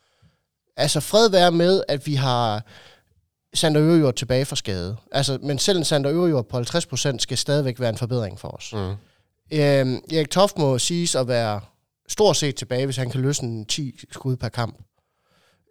[0.77, 2.65] Altså fred være med, at vi har
[3.55, 4.97] Sander Øverjord tilbage for skade.
[5.13, 8.73] Altså, men selv en Sander Øverjord på 50% skal stadigvæk være en forbedring for os.
[8.73, 8.95] Mm.
[9.53, 11.61] Øhm, Erik Toft må siges at være
[12.09, 14.79] stort set tilbage, hvis han kan løsne 10 skud per kamp.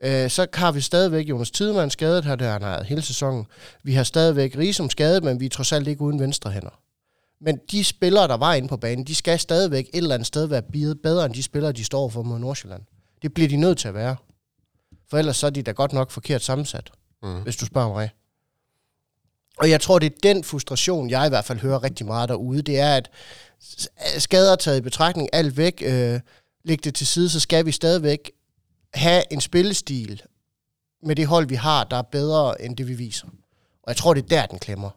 [0.04, 3.46] Øh, så har vi stadigvæk Jonas Tidemand skadet her, det har han har hele sæsonen.
[3.84, 6.80] Vi har stadigvæk Risum skadet, men vi er trods alt ikke uden venstre hænder.
[7.42, 10.46] Men de spillere, der var inde på banen, de skal stadigvæk et eller andet sted
[10.46, 10.62] være
[11.04, 12.82] bedre end de spillere, de står for mod Nordsjælland.
[13.22, 14.16] Det bliver de nødt til at være.
[15.10, 16.92] For ellers så er de da godt nok forkert sammensat,
[17.24, 17.42] Mm.
[17.42, 18.10] hvis du spørger mig.
[19.58, 22.62] Og jeg tror, det er den frustration, jeg i hvert fald hører rigtig meget derude,
[22.62, 23.10] det er, at
[24.18, 26.20] skader taget i betragtning, alt væk, øh,
[26.64, 28.32] læg det til side, så skal vi stadigvæk
[28.94, 30.22] have en spillestil
[31.04, 33.28] med det hold, vi har, der er bedre end det, vi viser.
[33.84, 34.90] Og jeg tror, det er der, den klemmer.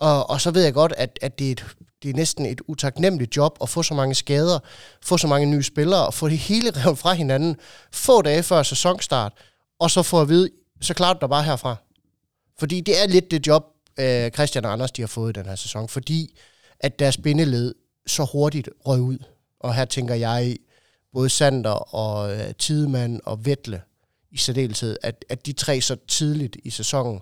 [0.00, 1.66] Og, og så ved jeg godt, at, at det, er et,
[2.02, 4.58] det er næsten et utaknemmeligt job at få så mange skader,
[5.02, 7.56] få så mange nye spillere, og få det hele revet fra hinanden
[7.92, 9.32] få dage før sæsonstart,
[9.78, 11.76] og så få at vide, så klarer du dig bare herfra.
[12.58, 13.64] Fordi det er lidt det job,
[13.98, 16.38] øh, Christian og Anders de har fået i den her sæson, fordi
[16.80, 17.74] at deres bindeled
[18.06, 19.18] så hurtigt røg ud.
[19.60, 20.56] Og her tænker jeg
[21.12, 23.82] både Sander og øh, Tidemand og Vettle
[24.30, 27.20] i særdeleshed, at, at de tre så tidligt i sæsonen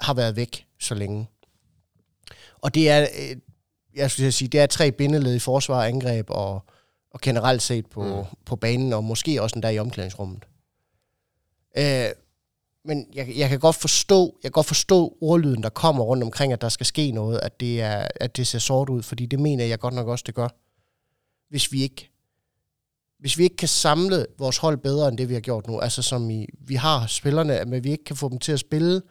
[0.00, 1.28] har været væk så længe.
[2.64, 3.36] Og det er, øh,
[3.94, 6.64] jeg skulle sige, det er tre bindeled i forsvar, angreb og,
[7.10, 8.36] og generelt set på, mm.
[8.46, 10.44] på banen, og måske også endda i omklædningsrummet.
[11.78, 12.08] Øh,
[12.84, 16.52] men jeg, jeg kan godt forstå, jeg kan godt forstå ordlyden, der kommer rundt omkring,
[16.52, 19.40] at der skal ske noget, at det, er, at det ser sort ud, fordi det
[19.40, 20.48] mener jeg godt nok også, det gør.
[21.48, 22.10] Hvis vi ikke
[23.18, 26.02] hvis vi ikke kan samle vores hold bedre end det, vi har gjort nu, altså
[26.02, 29.02] som i, vi har spillerne, men vi ikke kan få dem til at spille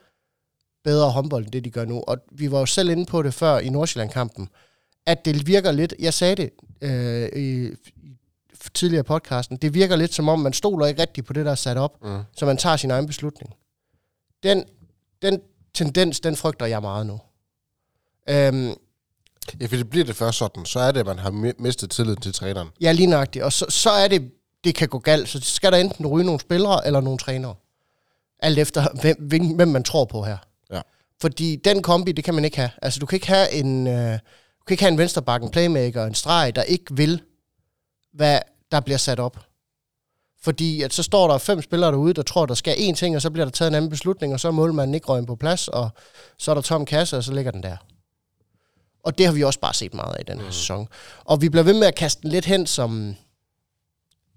[0.83, 2.03] bedre håndbold, end det de gør nu.
[2.07, 4.49] Og vi var jo selv inde på det før i Nordsjælland-kampen,
[5.05, 6.49] at det virker lidt, jeg sagde det
[6.81, 7.69] øh, i,
[8.73, 11.55] tidligere podcasten, det virker lidt som om, man stoler ikke rigtigt på det, der er
[11.55, 12.19] sat op, Mm.
[12.37, 13.53] så man tager sin egen beslutning.
[14.43, 14.63] Den,
[15.21, 15.41] den
[15.73, 17.19] tendens, den frygter jeg meget nu.
[18.29, 18.73] Øhm,
[19.61, 21.89] Ja, for det bliver det først sådan, så er det, at man har mi- mistet
[21.91, 22.67] tillid til træneren.
[22.81, 23.45] ja, lige nøjagtigt.
[23.45, 24.31] Og så, så er det,
[24.63, 25.29] det kan gå galt.
[25.29, 27.55] Så skal der enten ryge nogle spillere eller nogle trænere.
[28.39, 28.87] Alt efter,
[29.19, 30.37] hvem, hvem man tror på her.
[31.23, 32.69] Fordi den kombi, det kan man ikke have.
[32.81, 34.13] Altså, du kan ikke have en, øh,
[34.59, 37.21] du kan ikke have en venstreback, en playmaker, en streg, der ikke vil,
[38.13, 38.39] hvad
[38.71, 39.39] der bliver sat op.
[40.41, 43.21] Fordi at så står der fem spillere derude, der tror, der skal én ting, og
[43.21, 45.67] så bliver der taget en anden beslutning, og så er målmanden ikke røget på plads,
[45.67, 45.89] og
[46.37, 47.77] så er der tom kasse, og så ligger den der.
[49.03, 50.51] Og det har vi også bare set meget af i den her mm.
[50.51, 50.87] sæson.
[51.25, 53.15] Og vi bliver ved med at kaste den lidt hen som,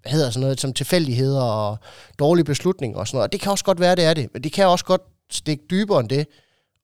[0.03, 1.79] hvad hedder sådan noget, som tilfældigheder og
[2.19, 3.29] dårlige beslutninger og sådan noget.
[3.29, 4.29] Og det kan også godt være, det er det.
[4.33, 6.27] Men det kan også godt stikke dybere end det.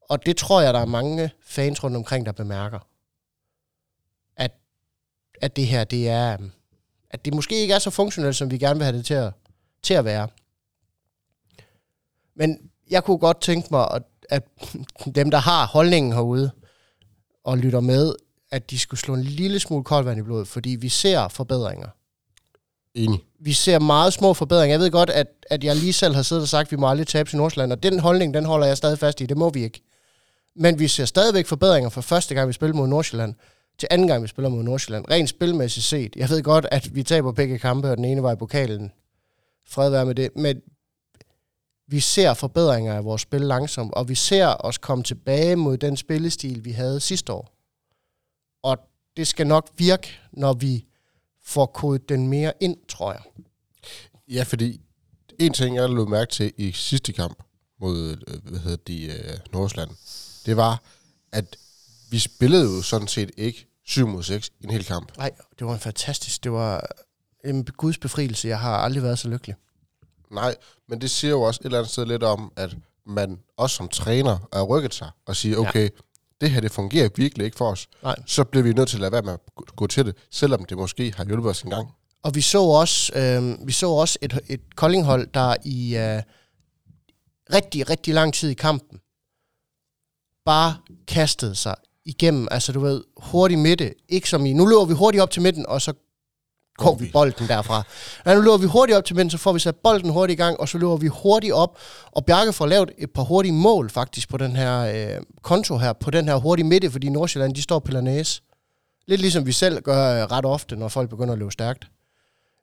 [0.08, 2.78] Og det tror jeg, der er mange fans rundt omkring, der bemærker.
[4.36, 4.52] At,
[5.40, 6.38] at det her, det er...
[7.10, 9.32] At det måske ikke er så funktionelt, som vi gerne vil have det til at,
[9.82, 10.28] til at være.
[12.34, 14.42] Men jeg kunne godt tænke mig, at, at
[15.14, 16.50] dem, der har holdningen herude,
[17.44, 18.14] og lytter med,
[18.50, 21.88] at de skulle slå en lille smule koldt vand i blodet, fordi vi ser forbedringer.
[22.94, 23.20] Enig.
[23.40, 24.74] Vi ser meget små forbedringer.
[24.74, 26.88] Jeg ved godt, at, at jeg lige selv har siddet og sagt, at vi må
[26.88, 29.26] aldrig tabe til Nordsjælland, og den holdning, den holder jeg stadig fast i.
[29.26, 29.82] Det må vi ikke.
[30.56, 33.34] Men vi ser stadigvæk forbedringer fra første gang, vi spiller mod Nordsjælland,
[33.78, 35.04] til anden gang, vi spiller mod Nordsjælland.
[35.10, 36.16] Rent spilmæssigt set.
[36.16, 38.92] Jeg ved godt, at vi taber begge kampe, og den ene var i pokalen.
[39.66, 40.36] Fred være med det.
[40.36, 40.62] Men
[41.86, 45.96] vi ser forbedringer af vores spil langsomt, og vi ser os komme tilbage mod den
[45.96, 47.54] spillestil, vi havde sidste år.
[48.62, 48.78] Og
[49.16, 50.86] det skal nok virke, når vi
[51.44, 53.22] får kodet den mere ind, tror jeg.
[54.28, 54.80] Ja, fordi
[55.38, 57.42] en ting, jeg lå mærke til i sidste kamp
[57.80, 59.90] mod, øh, hvad hedder de, øh, Nordsjælland,
[60.46, 60.82] det var,
[61.32, 61.56] at
[62.10, 65.16] vi spillede jo sådan set ikke 7 mod 6 i en hel kamp.
[65.18, 66.86] Nej, det var en fantastisk, det var
[67.44, 68.48] en guds befrielse.
[68.48, 69.56] Jeg har aldrig været så lykkelig.
[70.30, 70.54] Nej,
[70.88, 72.76] men det siger jo også et eller andet sted lidt om, at
[73.06, 75.88] man også som træner er rykket sig og siger, okay, ja.
[76.40, 77.88] det her det fungerer virkelig ikke for os.
[78.02, 78.16] Nej.
[78.26, 80.76] Så bliver vi nødt til at lade være med at gå- til det, selvom det
[80.76, 81.88] måske har hjulpet os en gang.
[82.22, 86.22] Og vi så også, øh, vi så også et, et koldinghold, der i øh,
[87.52, 88.98] rigtig, rigtig lang tid i kampen
[90.44, 90.74] bare
[91.06, 91.74] kastede sig
[92.04, 92.48] igennem.
[92.50, 93.94] Altså du ved, hurtig midte.
[94.08, 95.92] Ikke som i, nu løber vi hurtigt op til midten, og så
[96.76, 97.10] går vi.
[97.12, 97.82] bolden derfra.
[98.24, 100.42] Nej, nu løber vi hurtigt op til midten, så får vi sat bolden hurtigt i
[100.42, 101.78] gang, og så løber vi hurtigt op.
[102.12, 105.92] Og Bjarke får lavet et par hurtige mål faktisk på den her øh, konto her,
[105.92, 108.42] på den her hurtige midte, fordi Nordsjælland, de står på Lanæs.
[109.06, 111.86] Lidt ligesom vi selv gør øh, ret ofte, når folk begynder at løbe stærkt.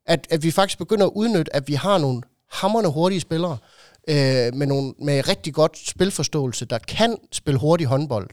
[0.06, 3.56] At, at vi faktisk begynder at udnytte, at vi har nogle hammerne hurtige spillere,
[4.10, 8.30] øh, med, nogle, med rigtig godt spilforståelse, der kan spille hurtig håndbold.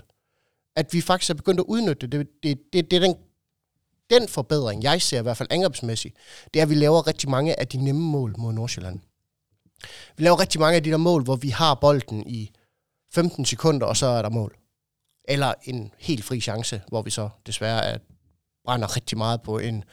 [0.76, 2.12] At vi faktisk er begyndt at udnytte det.
[2.12, 3.16] Det, det, det, det er den,
[4.10, 6.16] den forbedring, jeg ser i hvert fald angrebsmæssigt,
[6.54, 9.00] det er, at vi laver rigtig mange af de nemme mål mod Nordsjælland.
[10.18, 12.52] Vi laver rigtig mange af de der mål, hvor vi har bolden i
[13.14, 14.58] 15 sekunder, og så er der mål.
[15.28, 17.98] Eller en helt fri chance, hvor vi så desværre er,
[18.66, 19.84] brænder rigtig meget på en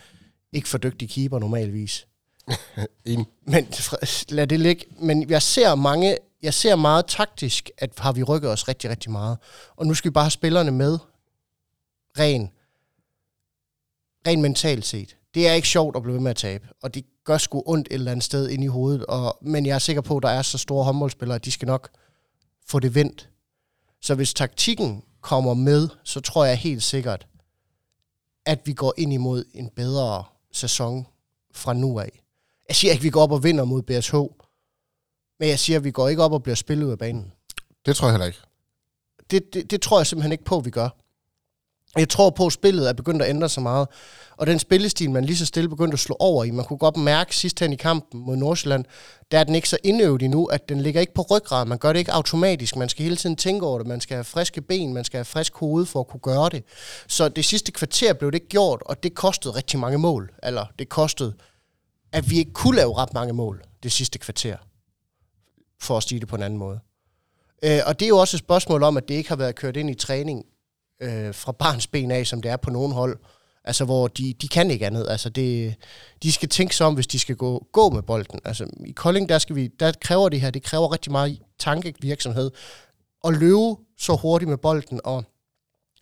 [0.52, 2.06] ikke for dygtig keeper normalvis.
[3.04, 3.26] Enig.
[3.42, 3.68] Men
[4.28, 4.86] lad det ligge.
[4.98, 9.10] Men jeg ser mange, jeg ser meget taktisk, at har vi rykket os rigtig, rigtig
[9.10, 9.38] meget.
[9.76, 10.98] Og nu skal vi bare have spillerne med
[12.18, 12.50] ren,
[14.26, 15.16] ren mentalt set.
[15.34, 17.88] Det er ikke sjovt at blive ved med at tabe, og det gør sgu ondt
[17.90, 19.06] et eller andet sted ind i hovedet.
[19.06, 21.66] Og, men jeg er sikker på, at der er så store håndboldspillere, at de skal
[21.66, 21.88] nok
[22.66, 23.30] få det vendt.
[24.00, 27.26] Så hvis taktikken kommer med, så tror jeg helt sikkert,
[28.46, 31.06] at vi går ind imod en bedre sæson
[31.54, 32.23] fra nu af.
[32.68, 34.14] Jeg siger ikke, at vi går op og vinder mod BSH,
[35.40, 37.32] men jeg siger, at vi går ikke op og bliver spillet ud af banen.
[37.86, 38.38] Det tror jeg heller ikke.
[39.30, 40.88] Det, det, det tror jeg simpelthen ikke på, at vi gør.
[41.96, 43.88] Jeg tror på, at spillet er begyndt at ændre sig meget.
[44.36, 46.96] Og den spillestil, man lige så stille begyndte at slå over i, man kunne godt
[46.96, 48.84] mærke sidst hen i kampen mod Nordsjælland,
[49.30, 51.66] der er den ikke så indøvet endnu, at den ligger ikke på ryggrad.
[51.66, 52.76] Man gør det ikke automatisk.
[52.76, 53.86] Man skal hele tiden tænke over det.
[53.86, 56.64] Man skal have friske ben, man skal have frisk hoved for at kunne gøre det.
[57.08, 60.32] Så det sidste kvarter blev det ikke gjort, og det kostede rigtig mange mål.
[60.42, 61.34] Eller det kostede,
[62.14, 64.56] at vi ikke kunne lave ret mange mål det sidste kvarter.
[65.80, 66.80] For at sige det på en anden måde.
[67.62, 69.76] Øh, og det er jo også et spørgsmål om, at det ikke har været kørt
[69.76, 70.44] ind i træning
[71.00, 73.18] øh, fra barns ben af, som det er på nogle hold.
[73.64, 75.06] Altså, hvor de, de kan ikke andet.
[75.08, 75.74] Altså, det,
[76.22, 78.40] de skal tænke sig om, hvis de skal gå, gå med bolden.
[78.44, 82.50] Altså, i Kolding, der, skal vi, der kræver det her, det kræver rigtig meget tankevirksomhed.
[83.24, 85.24] At løbe så hurtigt med bolden, og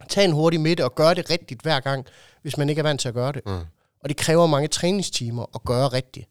[0.08, 2.06] tage en hurtig midte, og gøre det rigtigt hver gang,
[2.42, 3.42] hvis man ikke er vant til at gøre det.
[3.46, 3.60] Mm.
[4.02, 6.28] Og det kræver mange træningstimer at gøre rigtigt.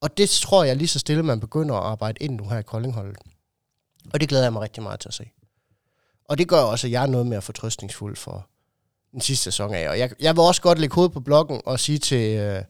[0.00, 2.62] Og det tror jeg lige så stille, man begynder at arbejde ind nu her i
[2.62, 3.16] Koldingholdet.
[4.12, 5.30] Og det glæder jeg mig rigtig meget til at se.
[6.24, 8.48] Og det gør også, at jeg er noget mere fortrøstningsfuld for
[9.12, 9.88] den sidste sæson af.
[9.88, 12.62] Og jeg, jeg vil også godt lægge hovedet på bloggen og sige til øh,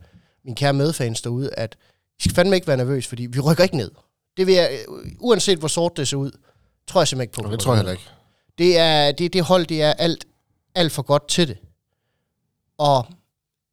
[0.44, 1.77] min kære medfans derude, at
[2.18, 3.90] I skal fandme ikke være nervøs, fordi vi rykker ikke ned.
[4.37, 4.85] Det vil jeg,
[5.18, 6.31] uanset hvor sort det ser ud,
[6.87, 7.53] tror jeg simpelthen ikke på.
[7.53, 8.05] Det tror jeg heller ikke.
[8.59, 10.25] Det, er, det, det hold, det er alt,
[10.75, 11.59] alt for godt til det.
[12.79, 13.07] Og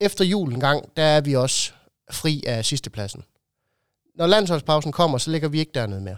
[0.02, 1.74] efter julen gang, der er vi også
[2.12, 3.24] fri af sidstepladsen.
[4.16, 6.18] Når landsholdspausen kommer, så ligger vi ikke dernede mere.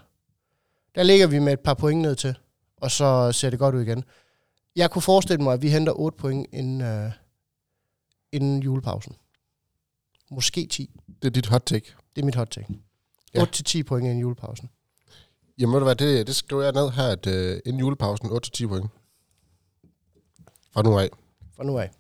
[0.96, 2.36] Der ligger vi med et par point ned til
[2.84, 4.04] og så ser det godt ud igen.
[4.76, 7.12] Jeg kunne forestille mig, at vi henter 8 point inden, øh,
[8.32, 9.15] inden julepausen.
[10.32, 10.89] Måske 10.
[11.22, 11.93] Det er dit hot take.
[12.15, 12.67] Det er mit hot take.
[13.34, 13.43] Ja.
[13.43, 14.69] 8-10 point inden julepausen.
[15.58, 18.67] Jamen ved du hvad, det, det skriver jeg ned her, at uh, inden julepausen 8-10
[18.67, 18.91] point.
[20.72, 21.10] Fra nu af.
[21.56, 21.91] Fra nu af.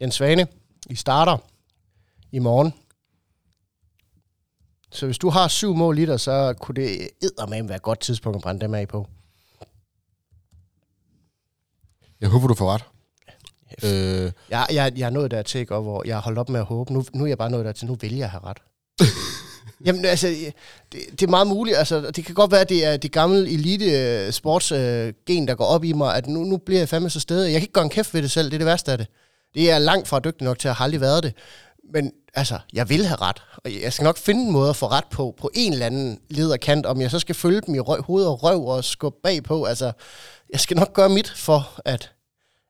[0.00, 0.46] Jens Svane,
[0.90, 1.38] I starter
[2.32, 2.72] i morgen
[4.94, 8.36] så hvis du har syv mål liter, så kunne det eddermame være et godt tidspunkt
[8.36, 9.06] at brænde dem af på.
[12.20, 12.84] Jeg håber, du får ret.
[13.84, 14.32] Øh.
[14.50, 16.92] Jeg, jeg, jeg er nået dertil, ikke, hvor jeg har holdt op med at håbe.
[16.92, 18.58] Nu, nu er jeg bare nået dertil, nu vælger jeg have ret.
[19.86, 20.28] Jamen altså,
[20.92, 21.76] det, det er meget muligt.
[21.76, 25.54] Altså, det kan godt være, at det er det gamle elite øh, sportsgen, uh, der
[25.54, 27.44] går op i mig, at nu, nu bliver jeg fandme så stedet.
[27.44, 29.06] Jeg kan ikke gøre en kæft ved det selv, det er det værste af det.
[29.54, 31.34] Det er langt fra dygtig nok til at have aldrig været det.
[31.92, 33.42] Men altså, jeg vil have ret.
[33.64, 36.20] Og jeg skal nok finde en måde at få ret på, på en eller anden
[36.30, 39.64] lederkant, om jeg så skal følge dem i røv, hoved og røv og skubbe bagpå.
[39.64, 39.92] Altså,
[40.52, 42.12] jeg skal nok gøre mit for, at,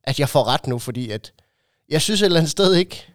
[0.05, 1.33] at jeg får ret nu, fordi at
[1.89, 3.07] jeg synes et eller andet sted ikke,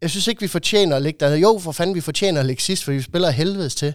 [0.00, 1.34] jeg synes ikke, vi fortjener at ligge der.
[1.34, 3.94] Jo, for fanden, vi fortjener at ligge sidst, fordi vi spiller helvedes til.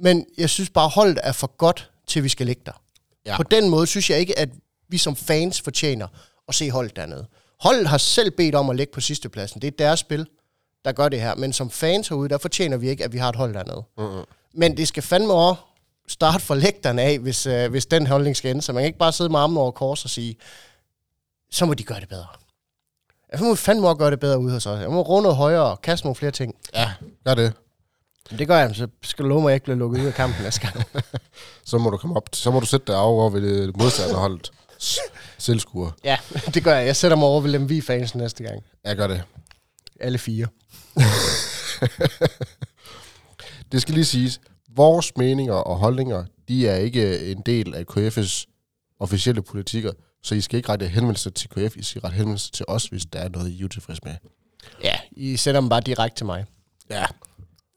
[0.00, 2.82] Men jeg synes bare, holdet er for godt, til vi skal ligge der.
[3.26, 3.36] Ja.
[3.36, 4.48] På den måde synes jeg ikke, at
[4.88, 6.08] vi som fans fortjener
[6.48, 7.26] at se holdet dernede.
[7.60, 9.62] Holdet har selv bedt om at ligge på sidstepladsen.
[9.62, 10.26] Det er deres spil,
[10.84, 11.34] der gør det her.
[11.34, 13.82] Men som fans herude, der fortjener vi ikke, at vi har et hold dernede.
[13.98, 14.24] Mm-hmm.
[14.54, 15.62] Men det skal fandme også
[16.08, 18.62] starte for lægterne af, hvis, øh, hvis den holdning skal ende.
[18.62, 20.36] Så man kan ikke bare sidde med armen over kors og sige,
[21.50, 22.26] så må de gøre det bedre.
[23.32, 24.80] Jeg må fandme også gøre det bedre ude hos os.
[24.80, 26.54] Jeg må runde noget højere og kaste nogle flere ting.
[26.74, 26.92] Ja,
[27.24, 27.52] gør det.
[28.30, 30.14] Det gør jeg, så skal du love mig, at jeg ikke bliver lukket ud af
[30.14, 30.84] kampen næste gang.
[31.64, 34.52] så må du komme op, så må du sætte dig over ved det modstanderholdet.
[35.38, 35.90] Selvskuer.
[36.04, 36.18] Ja,
[36.54, 36.86] det gør jeg.
[36.86, 38.62] Jeg sætter mig over ved Lemvi fans næste gang.
[38.84, 39.22] Jeg gør det.
[40.00, 40.46] Alle fire.
[43.72, 48.44] det skal lige siges, vores meninger og holdninger, de er ikke en del af KF's
[49.00, 52.64] officielle politikker, så I skal ikke rette henvendelse til KF, I skal rette henvendelse til
[52.68, 54.14] os, hvis der er noget, I er utilfreds med.
[54.84, 56.44] Ja, I sender dem bare direkte til mig.
[56.90, 57.04] Ja,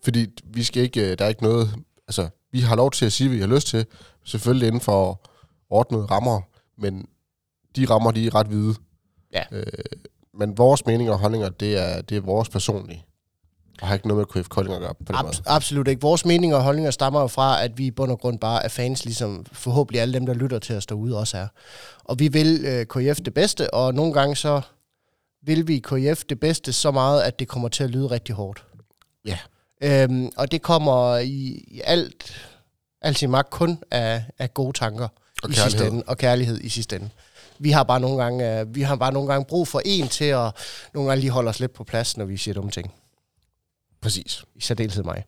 [0.04, 1.76] fordi vi skal ikke, der er ikke noget,
[2.08, 3.86] altså, vi har lov til at sige, hvad vi har lyst til,
[4.26, 5.30] selvfølgelig inden for
[5.70, 6.42] ordnede rammer,
[6.78, 7.08] men
[7.76, 8.76] de rammer, de er ret hvide.
[9.34, 9.44] Ja.
[9.52, 9.64] Øh,
[10.34, 13.06] men vores meninger og holdninger, det er, det er vores personlige.
[13.82, 15.36] Og har ikke noget med KF Kolding at gøre på den Ab- måde.
[15.46, 16.02] absolut ikke.
[16.02, 18.68] Vores meninger og holdninger stammer jo fra, at vi i bund og grund bare er
[18.68, 21.48] fans, ligesom forhåbentlig alle dem, der lytter til os derude også er.
[22.04, 24.62] Og vi vil øh, KF det bedste, og nogle gange så
[25.44, 28.66] vil vi KF det bedste så meget, at det kommer til at lyde rigtig hårdt.
[29.26, 29.38] Ja.
[29.84, 32.48] Øhm, og det kommer i, i alt,
[33.02, 35.08] alt sin magt kun af, af gode tanker
[35.44, 35.92] Og i sidste kærlighed.
[35.92, 37.10] ende, og kærlighed i sidste ende.
[37.64, 40.26] Vi har bare nogle gange, øh, vi har bare nogle gange brug for en til
[40.26, 40.56] at
[40.94, 42.94] nogle gange lige holde os lidt på plads, når vi siger dumme ting.
[44.02, 44.44] Præcis.
[44.56, 45.24] I særdeleshed mig.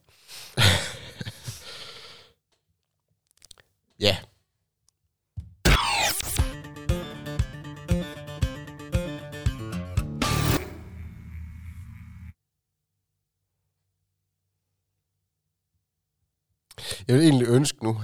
[3.99, 4.17] Ja.
[17.07, 18.01] Jeg vil egentlig ønske nu,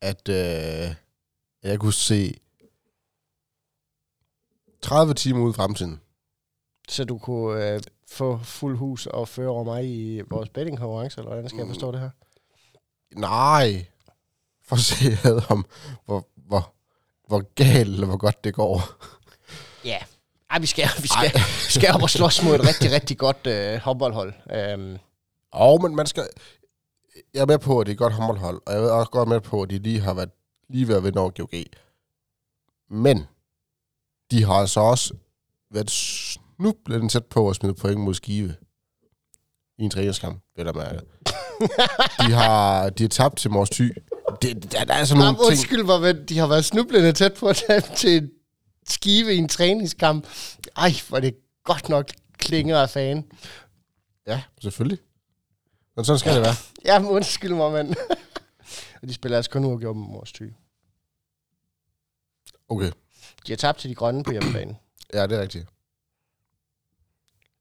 [0.00, 0.94] at øh,
[1.62, 2.34] jeg kunne se
[4.84, 6.00] 30 timer ud i fremtiden.
[6.88, 7.80] Så du kunne øh,
[8.10, 11.92] få fuld hus og føre over mig i vores bettingkonkurrence, eller hvordan skal jeg forstå
[11.92, 12.10] det her?
[13.16, 13.86] Nej.
[14.64, 15.66] For at se ad om,
[16.04, 16.72] hvor, hvor,
[17.28, 18.82] hvor galt eller hvor godt det går.
[19.84, 19.98] Ja.
[20.50, 21.32] Ej, vi skal, vi skal,
[21.66, 24.32] vi skal op og slås mod et rigtig, rigtig godt øh, håndboldhold.
[24.52, 24.98] Øhm,
[25.52, 26.26] Og men man skal...
[27.34, 29.28] Jeg er med på, at det er et godt håndboldhold, og jeg er også godt
[29.28, 30.30] med på, at de lige har været
[30.68, 31.54] lige ved at vinde over GOG.
[32.90, 33.26] Men
[34.34, 35.14] de har altså også
[35.70, 38.54] været snublende tæt på at smide point mod Skive
[39.78, 41.00] i en træningskamp, vil der mærke.
[42.26, 43.92] de har de har tabt til Mors Thy.
[44.42, 45.46] Det, der, der er sådan nogle Jamen, ting...
[45.46, 48.30] undskyld mig, de har været snublende tæt på at tabe til
[48.88, 50.26] skive i en træningskamp.
[50.76, 53.24] Ej, hvor det godt nok klinger af fan.
[54.26, 54.98] Ja, selvfølgelig.
[55.96, 56.54] Men sådan skal det være.
[56.86, 57.94] Jamen, undskyld mig, mand.
[59.02, 60.52] og de spiller altså kun uafgjort med Mors Thy.
[62.68, 62.90] Okay,
[63.46, 64.76] De har tabt til de grønne på hjemmebane.
[65.14, 65.66] ja, det er rigtigt.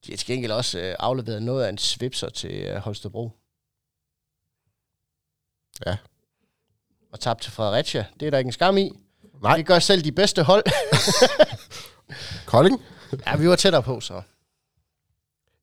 [0.05, 3.31] De har til gengæld også øh, afleveret noget af en svipser til øh, Holstebro.
[5.85, 5.97] Ja.
[7.11, 8.05] Og tabt til Fredericia.
[8.19, 8.91] Det er der ikke en skam i.
[9.41, 9.57] Nej.
[9.57, 10.63] Det gør selv de bedste hold.
[12.45, 12.81] Kolding?
[13.25, 14.21] ja, vi var tættere på, så.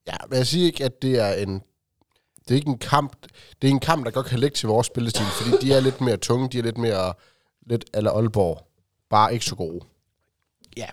[0.07, 1.63] Ja, men jeg siger ikke, at det er en...
[2.49, 3.17] Det er ikke en kamp.
[3.63, 6.01] Det er en kamp, der godt kan lægge til vores spillestil, fordi de er lidt
[6.01, 7.15] mere tunge, de er lidt mere...
[7.67, 8.67] Lidt eller Aalborg.
[9.11, 9.81] Bare ikke så gode.
[10.77, 10.87] Ja.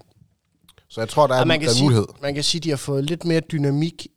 [0.90, 2.06] Så jeg tror, der er, Og en, man kan, der er sige, mulighed.
[2.22, 4.08] man kan sige, at de har fået lidt mere dynamik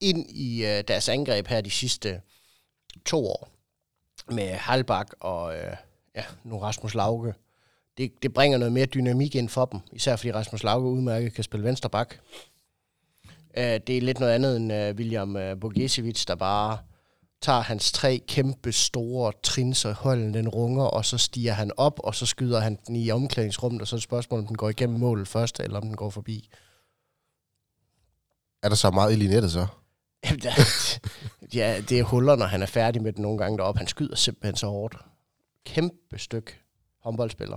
[0.00, 2.20] ind i øh, deres angreb her de sidste
[3.04, 3.48] to år.
[4.30, 5.76] Med Halbak og øh,
[6.16, 7.34] ja, nu Rasmus Lauke.
[7.98, 9.80] Det, det bringer noget mere dynamik ind for dem.
[9.92, 12.14] Især fordi Rasmus Lauke udmærket kan spille venstre bak.
[13.56, 16.78] Øh, det er lidt noget andet end øh, William øh, Borgesiewicz, der bare
[17.42, 22.00] tager hans tre kæmpe store trins og holden den runger, og så stiger han op,
[22.04, 24.68] og så skyder han den i omklædningsrummet, og så er det spørgsmålet, om den går
[24.68, 26.48] igennem målet først, eller om den går forbi.
[28.62, 29.66] Er der så meget i nettet så?
[30.24, 30.98] Jamen, der-
[31.58, 33.78] ja, det er huller, når han er færdig med den nogle gange deroppe.
[33.78, 34.96] Han skyder simpelthen så hårdt.
[35.66, 36.52] Kæmpe stykke
[37.02, 37.56] håndboldspiller.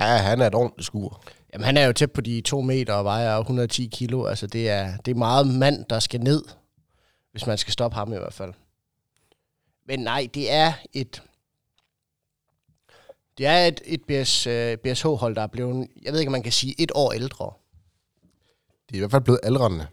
[0.00, 1.22] Ja, han er et ordentligt skur.
[1.52, 4.24] Jamen, han er jo tæt på de to meter og vejer 110 kilo.
[4.26, 6.42] Altså, det er, det er meget mand, der skal ned,
[7.32, 8.52] hvis man skal stoppe ham i hvert fald.
[9.86, 11.22] Men nej, det er et...
[13.38, 16.42] Det er et, et BS, uh, BSH-hold, der er blevet, jeg ved ikke, om man
[16.42, 17.52] kan sige, et år ældre.
[18.90, 19.86] De er i hvert fald blevet aldrende.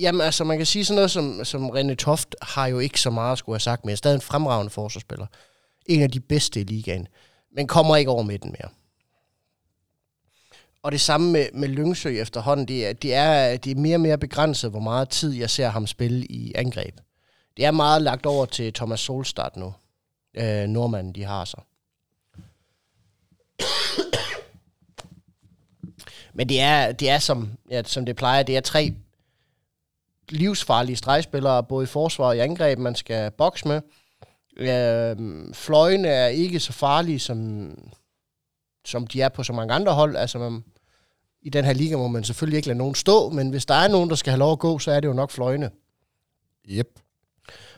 [0.00, 3.10] Jamen, altså, man kan sige sådan noget som, som René Toft har jo ikke så
[3.10, 5.26] meget at skulle have sagt, men er stadig en fremragende forsvarsspiller.
[5.86, 7.08] En af de bedste i ligaen.
[7.52, 8.70] Men kommer ikke over midten mere.
[10.82, 12.68] Og det samme med, med Lyngsø efterhånden.
[12.68, 15.68] Det er, det, er, det er mere og mere begrænset, hvor meget tid jeg ser
[15.68, 16.94] ham spille i angreb.
[17.56, 19.74] Det er meget lagt over til Thomas Solstad nu.
[20.34, 21.56] Øh, nordmanden, de har så.
[26.34, 28.94] Men det er, det er som, ja, som det plejer, det er tre
[30.28, 33.80] livsfarlige stregspillere, både i forsvar og i angreb, man skal bokse med.
[34.56, 35.16] Øh,
[35.54, 37.70] fløjene er ikke så farlige, som,
[38.88, 40.16] som de er på så mange andre hold.
[40.16, 40.64] Altså, man,
[41.42, 43.88] i den her liga må man selvfølgelig ikke lade nogen stå, men hvis der er
[43.88, 45.70] nogen, der skal have lov at gå, så er det jo nok fløjene.
[46.68, 46.88] Yep.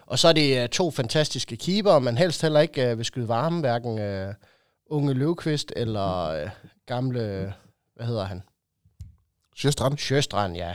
[0.07, 3.29] Og så er det øh, to fantastiske keeper, man helst heller ikke øh, vil skyde
[3.29, 4.35] varme, hverken øh,
[4.87, 6.51] unge Løvqvist eller øh,
[6.87, 7.55] gamle,
[7.95, 8.43] hvad hedder han?
[9.57, 9.99] Sjøstrand.
[9.99, 10.75] Sjøstrand, ja.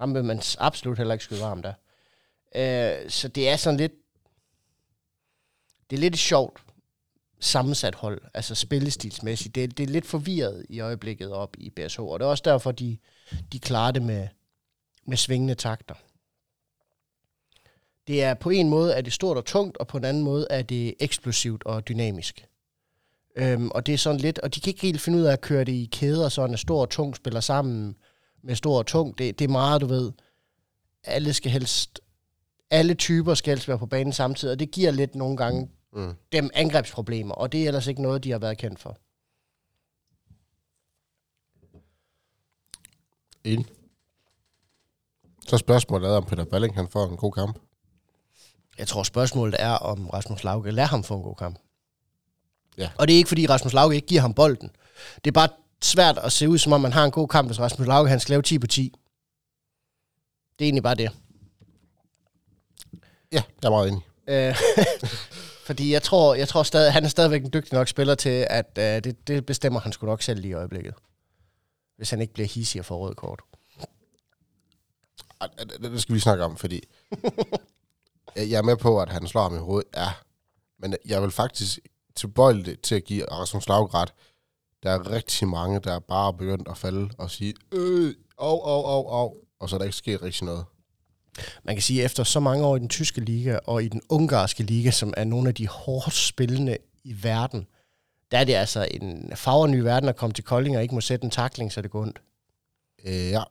[0.00, 1.74] Ham vil man absolut heller ikke skyde varmt af.
[2.54, 3.92] Øh, så det er sådan lidt...
[5.90, 6.60] Det er lidt sjovt
[7.40, 9.54] sammensat hold, altså spillestilsmæssigt.
[9.54, 12.72] Det, det er lidt forvirret i øjeblikket op i BSH, og det er også derfor,
[12.72, 12.98] de,
[13.52, 14.28] de klarer det med,
[15.06, 15.94] med svingende takter.
[18.06, 20.46] Det er på en måde er det stort og tungt, og på en anden måde
[20.50, 22.46] er det eksplosivt og dynamisk.
[23.36, 25.40] Øhm, og det er sådan lidt, og de kan ikke helt finde ud af at
[25.40, 27.96] køre det i kæder, sådan at stor og tung spiller sammen
[28.42, 29.18] med stor og tung.
[29.18, 30.12] Det, det er meget, du ved,
[31.04, 32.00] alle skal helst,
[32.70, 36.14] alle typer skal helst være på banen samtidig, og det giver lidt nogle gange Mm.
[36.32, 38.98] dem angrebsproblemer, og det er ellers ikke noget, de har været kendt for.
[43.44, 43.66] Enig.
[45.46, 47.58] Så spørgsmålet er, om Peter Balling han får en god kamp.
[48.78, 51.58] Jeg tror, spørgsmålet er, om Rasmus Lauke lader ham få en god kamp.
[52.78, 52.90] Ja.
[52.98, 54.70] Og det er ikke, fordi Rasmus Lauke ikke giver ham bolden.
[55.24, 55.48] Det er bare
[55.82, 58.20] svært at se ud, som om man har en god kamp, hvis Rasmus Lauke han
[58.20, 58.82] skal lave 10 på 10.
[60.58, 61.10] Det er egentlig bare det.
[63.32, 64.02] Ja, jeg er meget enig.
[65.70, 68.78] Fordi jeg tror, jeg tror stadig, han er stadigvæk en dygtig nok spiller til, at
[68.78, 70.94] øh, det, det bestemmer han sgu nok selv lige i øjeblikket.
[71.96, 73.40] Hvis han ikke bliver hissig og får rød kort.
[75.40, 76.80] Ej, Det det skal vi snakke om, fordi
[78.36, 79.88] jeg er med på, at han slår ham i hovedet.
[79.96, 80.12] Ja,
[80.78, 81.78] men jeg vil faktisk
[82.14, 84.14] tilbøjelig til at give Rasmus Laug ret.
[84.82, 88.82] Der er rigtig mange, der er bare begyndt at falde og sige, øh, au, au,
[88.84, 90.64] au, au, og så er der ikke sket rigtig noget.
[91.64, 94.00] Man kan sige, at efter så mange år i den tyske liga og i den
[94.08, 97.66] ungarske liga, som er nogle af de hårdt spillende i verden,
[98.30, 101.24] der er det altså en farverny verden at komme til Kolding og ikke må sætte
[101.24, 102.22] en takling, så det går ondt.
[103.04, 103.42] Øh, ja,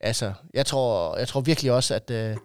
[0.00, 2.10] Altså, jeg tror, jeg tror virkelig også, at...
[2.10, 2.36] Øh,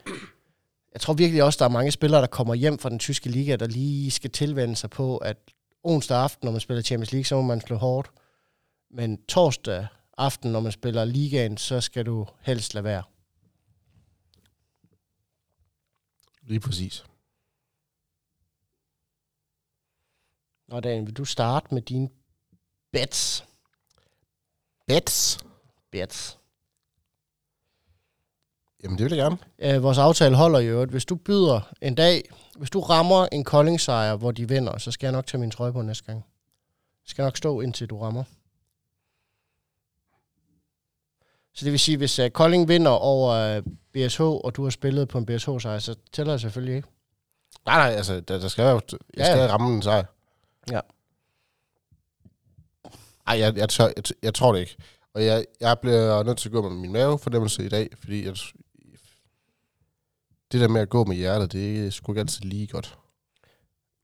[0.94, 3.56] jeg tror virkelig også, der er mange spillere, der kommer hjem fra den tyske liga,
[3.56, 5.38] der lige skal tilvende sig på, at
[5.84, 8.12] onsdag aften, når man spiller Champions League, så må man slå hårdt.
[8.92, 13.04] Men torsdag aften, når man spiller ligaen, så skal du helst lade være.
[16.52, 17.06] Lige præcis.
[20.68, 22.10] Nå, Dan, vil du starte med dine
[22.92, 23.46] bets?
[24.88, 25.40] Bets.
[25.92, 26.38] Bets.
[28.84, 29.38] Jamen, det vil jeg gerne.
[29.60, 33.44] Øh, vores aftale holder jo, at hvis du byder en dag, hvis du rammer en
[33.44, 36.18] Kolding-sejr, hvor de vinder, så skal jeg nok tage min trøje på næste gang.
[37.04, 38.24] Jeg skal nok stå, indtil du rammer.
[41.54, 43.64] Så det vil sige, hvis uh, Kolding vinder over uh,
[43.94, 46.88] BSH, og du har spillet på en BSH-sejr, så tæller det selvfølgelig ikke.
[47.66, 49.48] Nej, nej, altså, der, der skal jo, jeg Ja, skal ja.
[49.48, 50.04] ramme en sejr.
[50.72, 50.80] Ja.
[53.28, 54.78] Ej, jeg, jeg, tør, jeg, jeg tror det ikke.
[55.14, 58.36] Og jeg, jeg bliver nødt til at gå med min mavefornemmelse i dag, fordi jeg,
[60.52, 62.98] det der med at gå med hjertet, det er sgu ikke altid lige godt.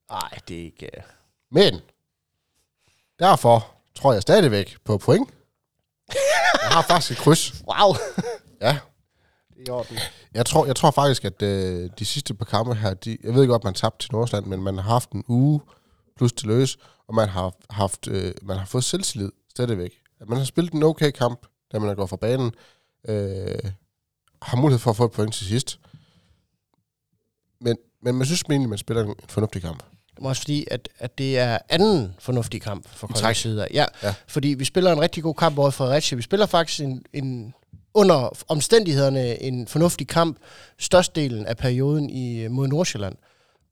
[0.09, 0.89] Nej, det er ikke...
[1.51, 1.81] Men,
[3.19, 5.29] derfor tror jeg stadigvæk på point.
[6.61, 7.53] Jeg har faktisk et kryds.
[7.67, 7.95] Wow!
[8.61, 8.79] Ja, det
[9.65, 9.97] i orden.
[10.33, 13.47] jeg tror, jeg tror faktisk, at øh, de sidste par kampe her, de, jeg ved
[13.47, 15.61] godt, man tabte til Nordsjælland, men man har haft en uge
[16.17, 16.77] plus til løs,
[17.07, 19.91] og man har haft, øh, man har fået selvtillid stadigvæk.
[20.19, 22.51] At man har spillet en okay kamp, da man er gået fra banen,
[23.07, 23.71] øh,
[24.41, 25.79] har mulighed for at få et point til sidst.
[27.61, 29.83] Men, men man synes egentlig, man spiller en, en fornuftig kamp.
[30.21, 33.07] Er også fordi, at, at det er anden fornuftig kamp for.
[33.07, 33.67] Koldings side.
[33.73, 34.13] Ja, Ja.
[34.27, 36.15] fordi vi spiller en rigtig god kamp over Fredericia.
[36.15, 37.53] Vi spiller faktisk en, en
[37.97, 40.37] under omstændighederne en fornuftig kamp
[40.79, 43.15] størstedelen af perioden i mod Nordsjælland.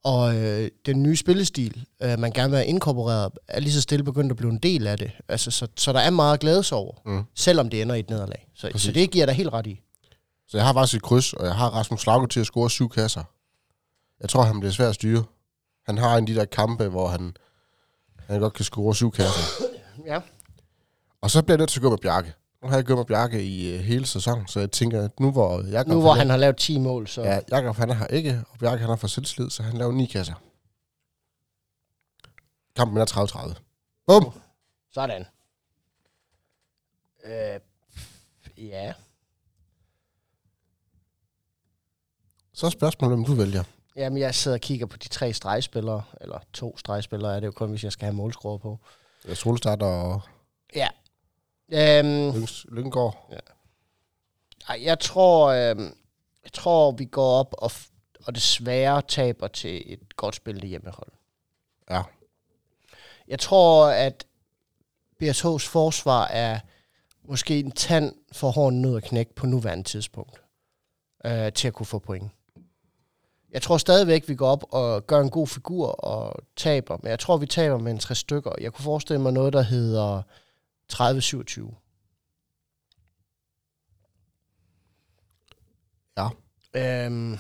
[0.04, 4.04] Og øh, den nye spillestil, øh, man gerne vil have inkorporeret, er lige så stille
[4.04, 5.12] begyndt at blive en del af det.
[5.30, 7.24] Altså, så, så der er meget at glæde sig over, Mm.
[7.36, 8.48] selvom det ender i et nederlag.
[8.56, 8.82] Så, Præcis.
[8.86, 9.80] så det giver jeg dig helt ret i.
[10.48, 12.90] Så jeg har faktisk et kryds, og jeg har Rasmus Lauke til at score syv
[12.90, 13.24] kasser.
[14.22, 15.24] Jeg tror, han bliver svær at styre.
[15.86, 17.34] Han har en af de der kampe, hvor han,
[18.28, 19.64] han godt kan score syv kasser.
[20.06, 20.20] Ja.
[21.22, 22.34] Og så bliver jeg nødt til at gå med Bjarke.
[22.66, 25.32] Nu har jeg gået med Bjarke i uh, hele sæsonen, så jeg tænker, at nu
[25.32, 27.22] hvor Jakob, Nu hvor han har lavet 10 mål, så...
[27.22, 30.06] Ja, Jakob han har ikke, og Bjarke han har fået selvslid, så han laver ni
[30.06, 30.34] kasser.
[32.76, 33.62] Kampen er 30-30.
[34.08, 34.42] Bum!
[34.94, 35.26] Sådan.
[37.26, 37.60] Øh,
[38.58, 38.94] ja.
[42.54, 43.64] Så er spørgsmålet, om du vælger.
[43.96, 47.52] Jamen, jeg sidder og kigger på de tre stregspillere, eller to stregspillere er det jo
[47.52, 48.80] kun, hvis jeg skal have målscorer på.
[49.28, 50.22] Ja, Solstad og
[50.76, 50.88] Ja.
[51.70, 53.34] Øhm, Lykkens- Lykkengård.
[54.70, 55.98] ej, jeg tror, øhm,
[56.44, 57.92] jeg tror, vi går op og, f-
[58.28, 61.12] og desværre taber til et godt spillende hjemmehold.
[61.90, 62.02] Ja.
[63.28, 64.26] Jeg tror, at
[65.24, 66.60] BSH's forsvar er
[67.24, 70.42] måske en tand for hård nød at knække på nuværende tidspunkt
[71.26, 72.32] øh, til at kunne få point.
[73.52, 77.20] Jeg tror stadigvæk, vi går op og gør en god figur og taber, men jeg
[77.20, 78.52] tror, vi taber med en tre stykker.
[78.62, 80.22] Jeg kunne forestille mig noget, der hedder
[80.94, 81.82] 30-27.
[86.18, 86.28] Ja.
[86.76, 87.38] Øhm,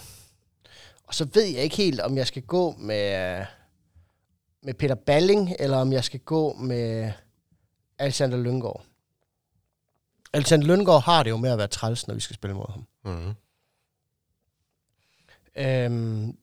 [1.03, 3.45] og så ved jeg ikke helt, om jeg skal gå med,
[4.63, 7.11] med Peter Balling, eller om jeg skal gå med
[7.99, 8.85] Alexander Lyngård.
[10.33, 12.87] Alexander Lyngård har det jo med at være træls, når vi skal spille mod ham.
[13.05, 13.33] Mm-hmm.
[15.55, 16.37] Øhm,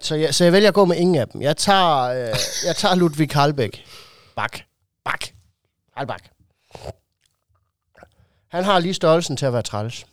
[0.00, 1.42] Så jeg, så jeg vælger at gå med ingen af dem.
[1.42, 2.34] Jeg tager, øh,
[2.66, 3.84] jeg tager Ludvig Halbæk.
[4.36, 4.58] Bak.
[5.04, 5.24] Bak.
[5.92, 6.28] Halbak.
[8.48, 10.06] Han har lige størrelsen til at være træls.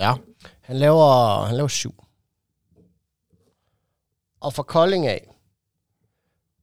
[0.00, 0.14] Ja.
[0.60, 2.04] Han laver, han laver syv.
[4.40, 5.34] Og for Kolding af,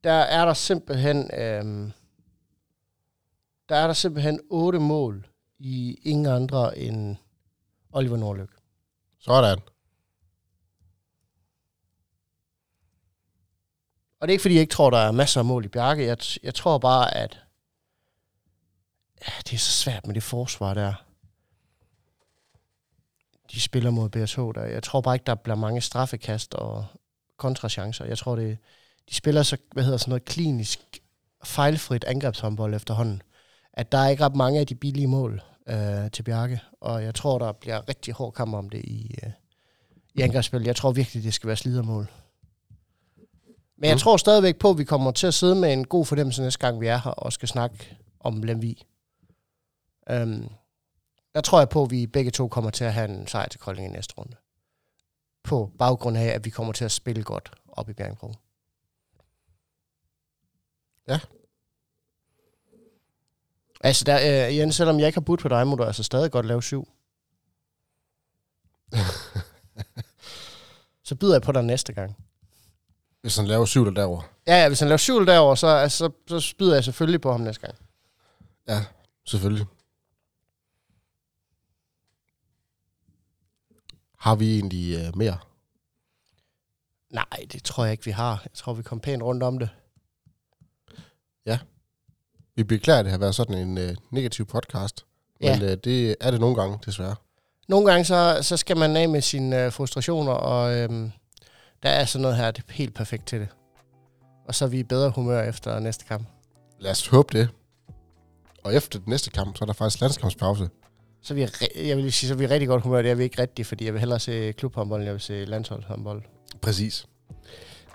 [0.04, 1.92] der er der simpelthen, øhm,
[3.68, 5.28] der er der simpelthen otte mål
[5.58, 7.16] i ingen andre end
[7.92, 8.50] Oliver Nordløk.
[9.18, 9.58] Sådan.
[14.20, 16.04] Og det er ikke, fordi jeg ikke tror, der er masser af mål i Bjarke.
[16.04, 17.38] Jeg, t- jeg tror bare, at
[19.26, 21.04] ja, det er så svært med det forsvar der.
[23.52, 24.64] De spiller mod BSH der.
[24.64, 26.86] Jeg tror bare ikke, der bliver mange straffekast og
[27.36, 28.04] kontrachancer.
[28.04, 28.58] Jeg tror, det
[29.08, 30.80] de spiller så, hvad hedder sådan noget, klinisk
[31.44, 33.22] fejlfrit angrebshåndbold efterhånden.
[33.72, 36.60] At der er ikke ret mange af de billige mål øh, til Bjarke.
[36.80, 39.30] Og jeg tror, der bliver rigtig hård kamp om det i, øh,
[40.14, 40.62] i angrebsspil.
[40.62, 42.08] Jeg tror virkelig, det skal være slidermål.
[43.80, 43.98] Men jeg Mm.
[43.98, 46.80] tror stadigvæk på, at vi kommer til at sidde med en god fornemmelse næste gang,
[46.80, 48.86] vi er her og skal snakke om Lemvi.
[50.12, 50.48] Um,
[51.34, 53.60] der tror jeg på, at vi begge to kommer til at have en sejr til
[53.60, 54.36] Kolding i næste runde.
[55.42, 58.32] På baggrund af, at vi kommer til at spille godt op i Bjergbro.
[61.08, 61.20] Ja.
[63.80, 66.30] Altså, der, øh, Jens, selvom jeg ikke har budt på dig, må du altså stadig
[66.30, 66.88] godt lave syv.
[71.04, 72.16] Så byder jeg på dig næste gang.
[73.20, 74.22] Hvis han laver syv der derovre.
[74.46, 77.32] Ja, ja, hvis han laver syv derovre, så, altså, så, så byder jeg selvfølgelig på
[77.32, 77.74] ham næste gang.
[78.68, 78.84] Ja,
[79.26, 79.66] selvfølgelig.
[84.18, 85.38] Har vi egentlig øh, mere?
[87.10, 88.40] Nej, det tror jeg ikke, vi har.
[88.44, 89.68] Jeg tror, vi kom pænt rundt om det.
[92.58, 95.04] Vi beklager, at det har været sådan en øh, negativ podcast.
[95.40, 97.14] Men øh, det er det nogle gange, desværre.
[97.68, 101.12] Nogle gange, så, så skal man af med sine øh, frustrationer, og øhm,
[101.82, 103.48] der er sådan noget her, det er helt perfekt til det.
[104.48, 106.28] Og så er vi i bedre humør efter næste kamp.
[106.80, 107.48] Lad os håbe det.
[108.64, 110.68] Og efter den næste kamp, så er der faktisk landskampspause.
[111.22, 111.46] Så er vi,
[111.88, 113.02] jeg vil sige, så er vi i rigtig godt humør.
[113.02, 115.44] Det er vi ikke rigtigt, fordi jeg vil hellere se klubhåndbold, end jeg vil se
[115.44, 116.22] landsholdshåndbold.
[116.62, 117.06] Præcis.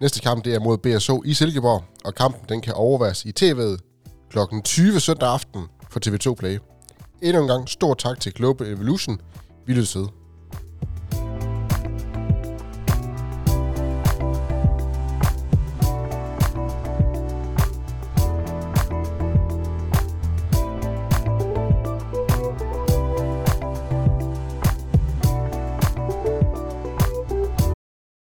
[0.02, 3.78] Næste kamp, det er mod BSO i Silkeborg, og kampen den kan overværes i tv'et
[4.30, 4.38] kl.
[4.64, 6.60] 20 søndag aften for TV2 Play.
[7.22, 9.22] Endnu en gang stor tak til Global Evolution.
[9.66, 10.08] Vi lyttes ved.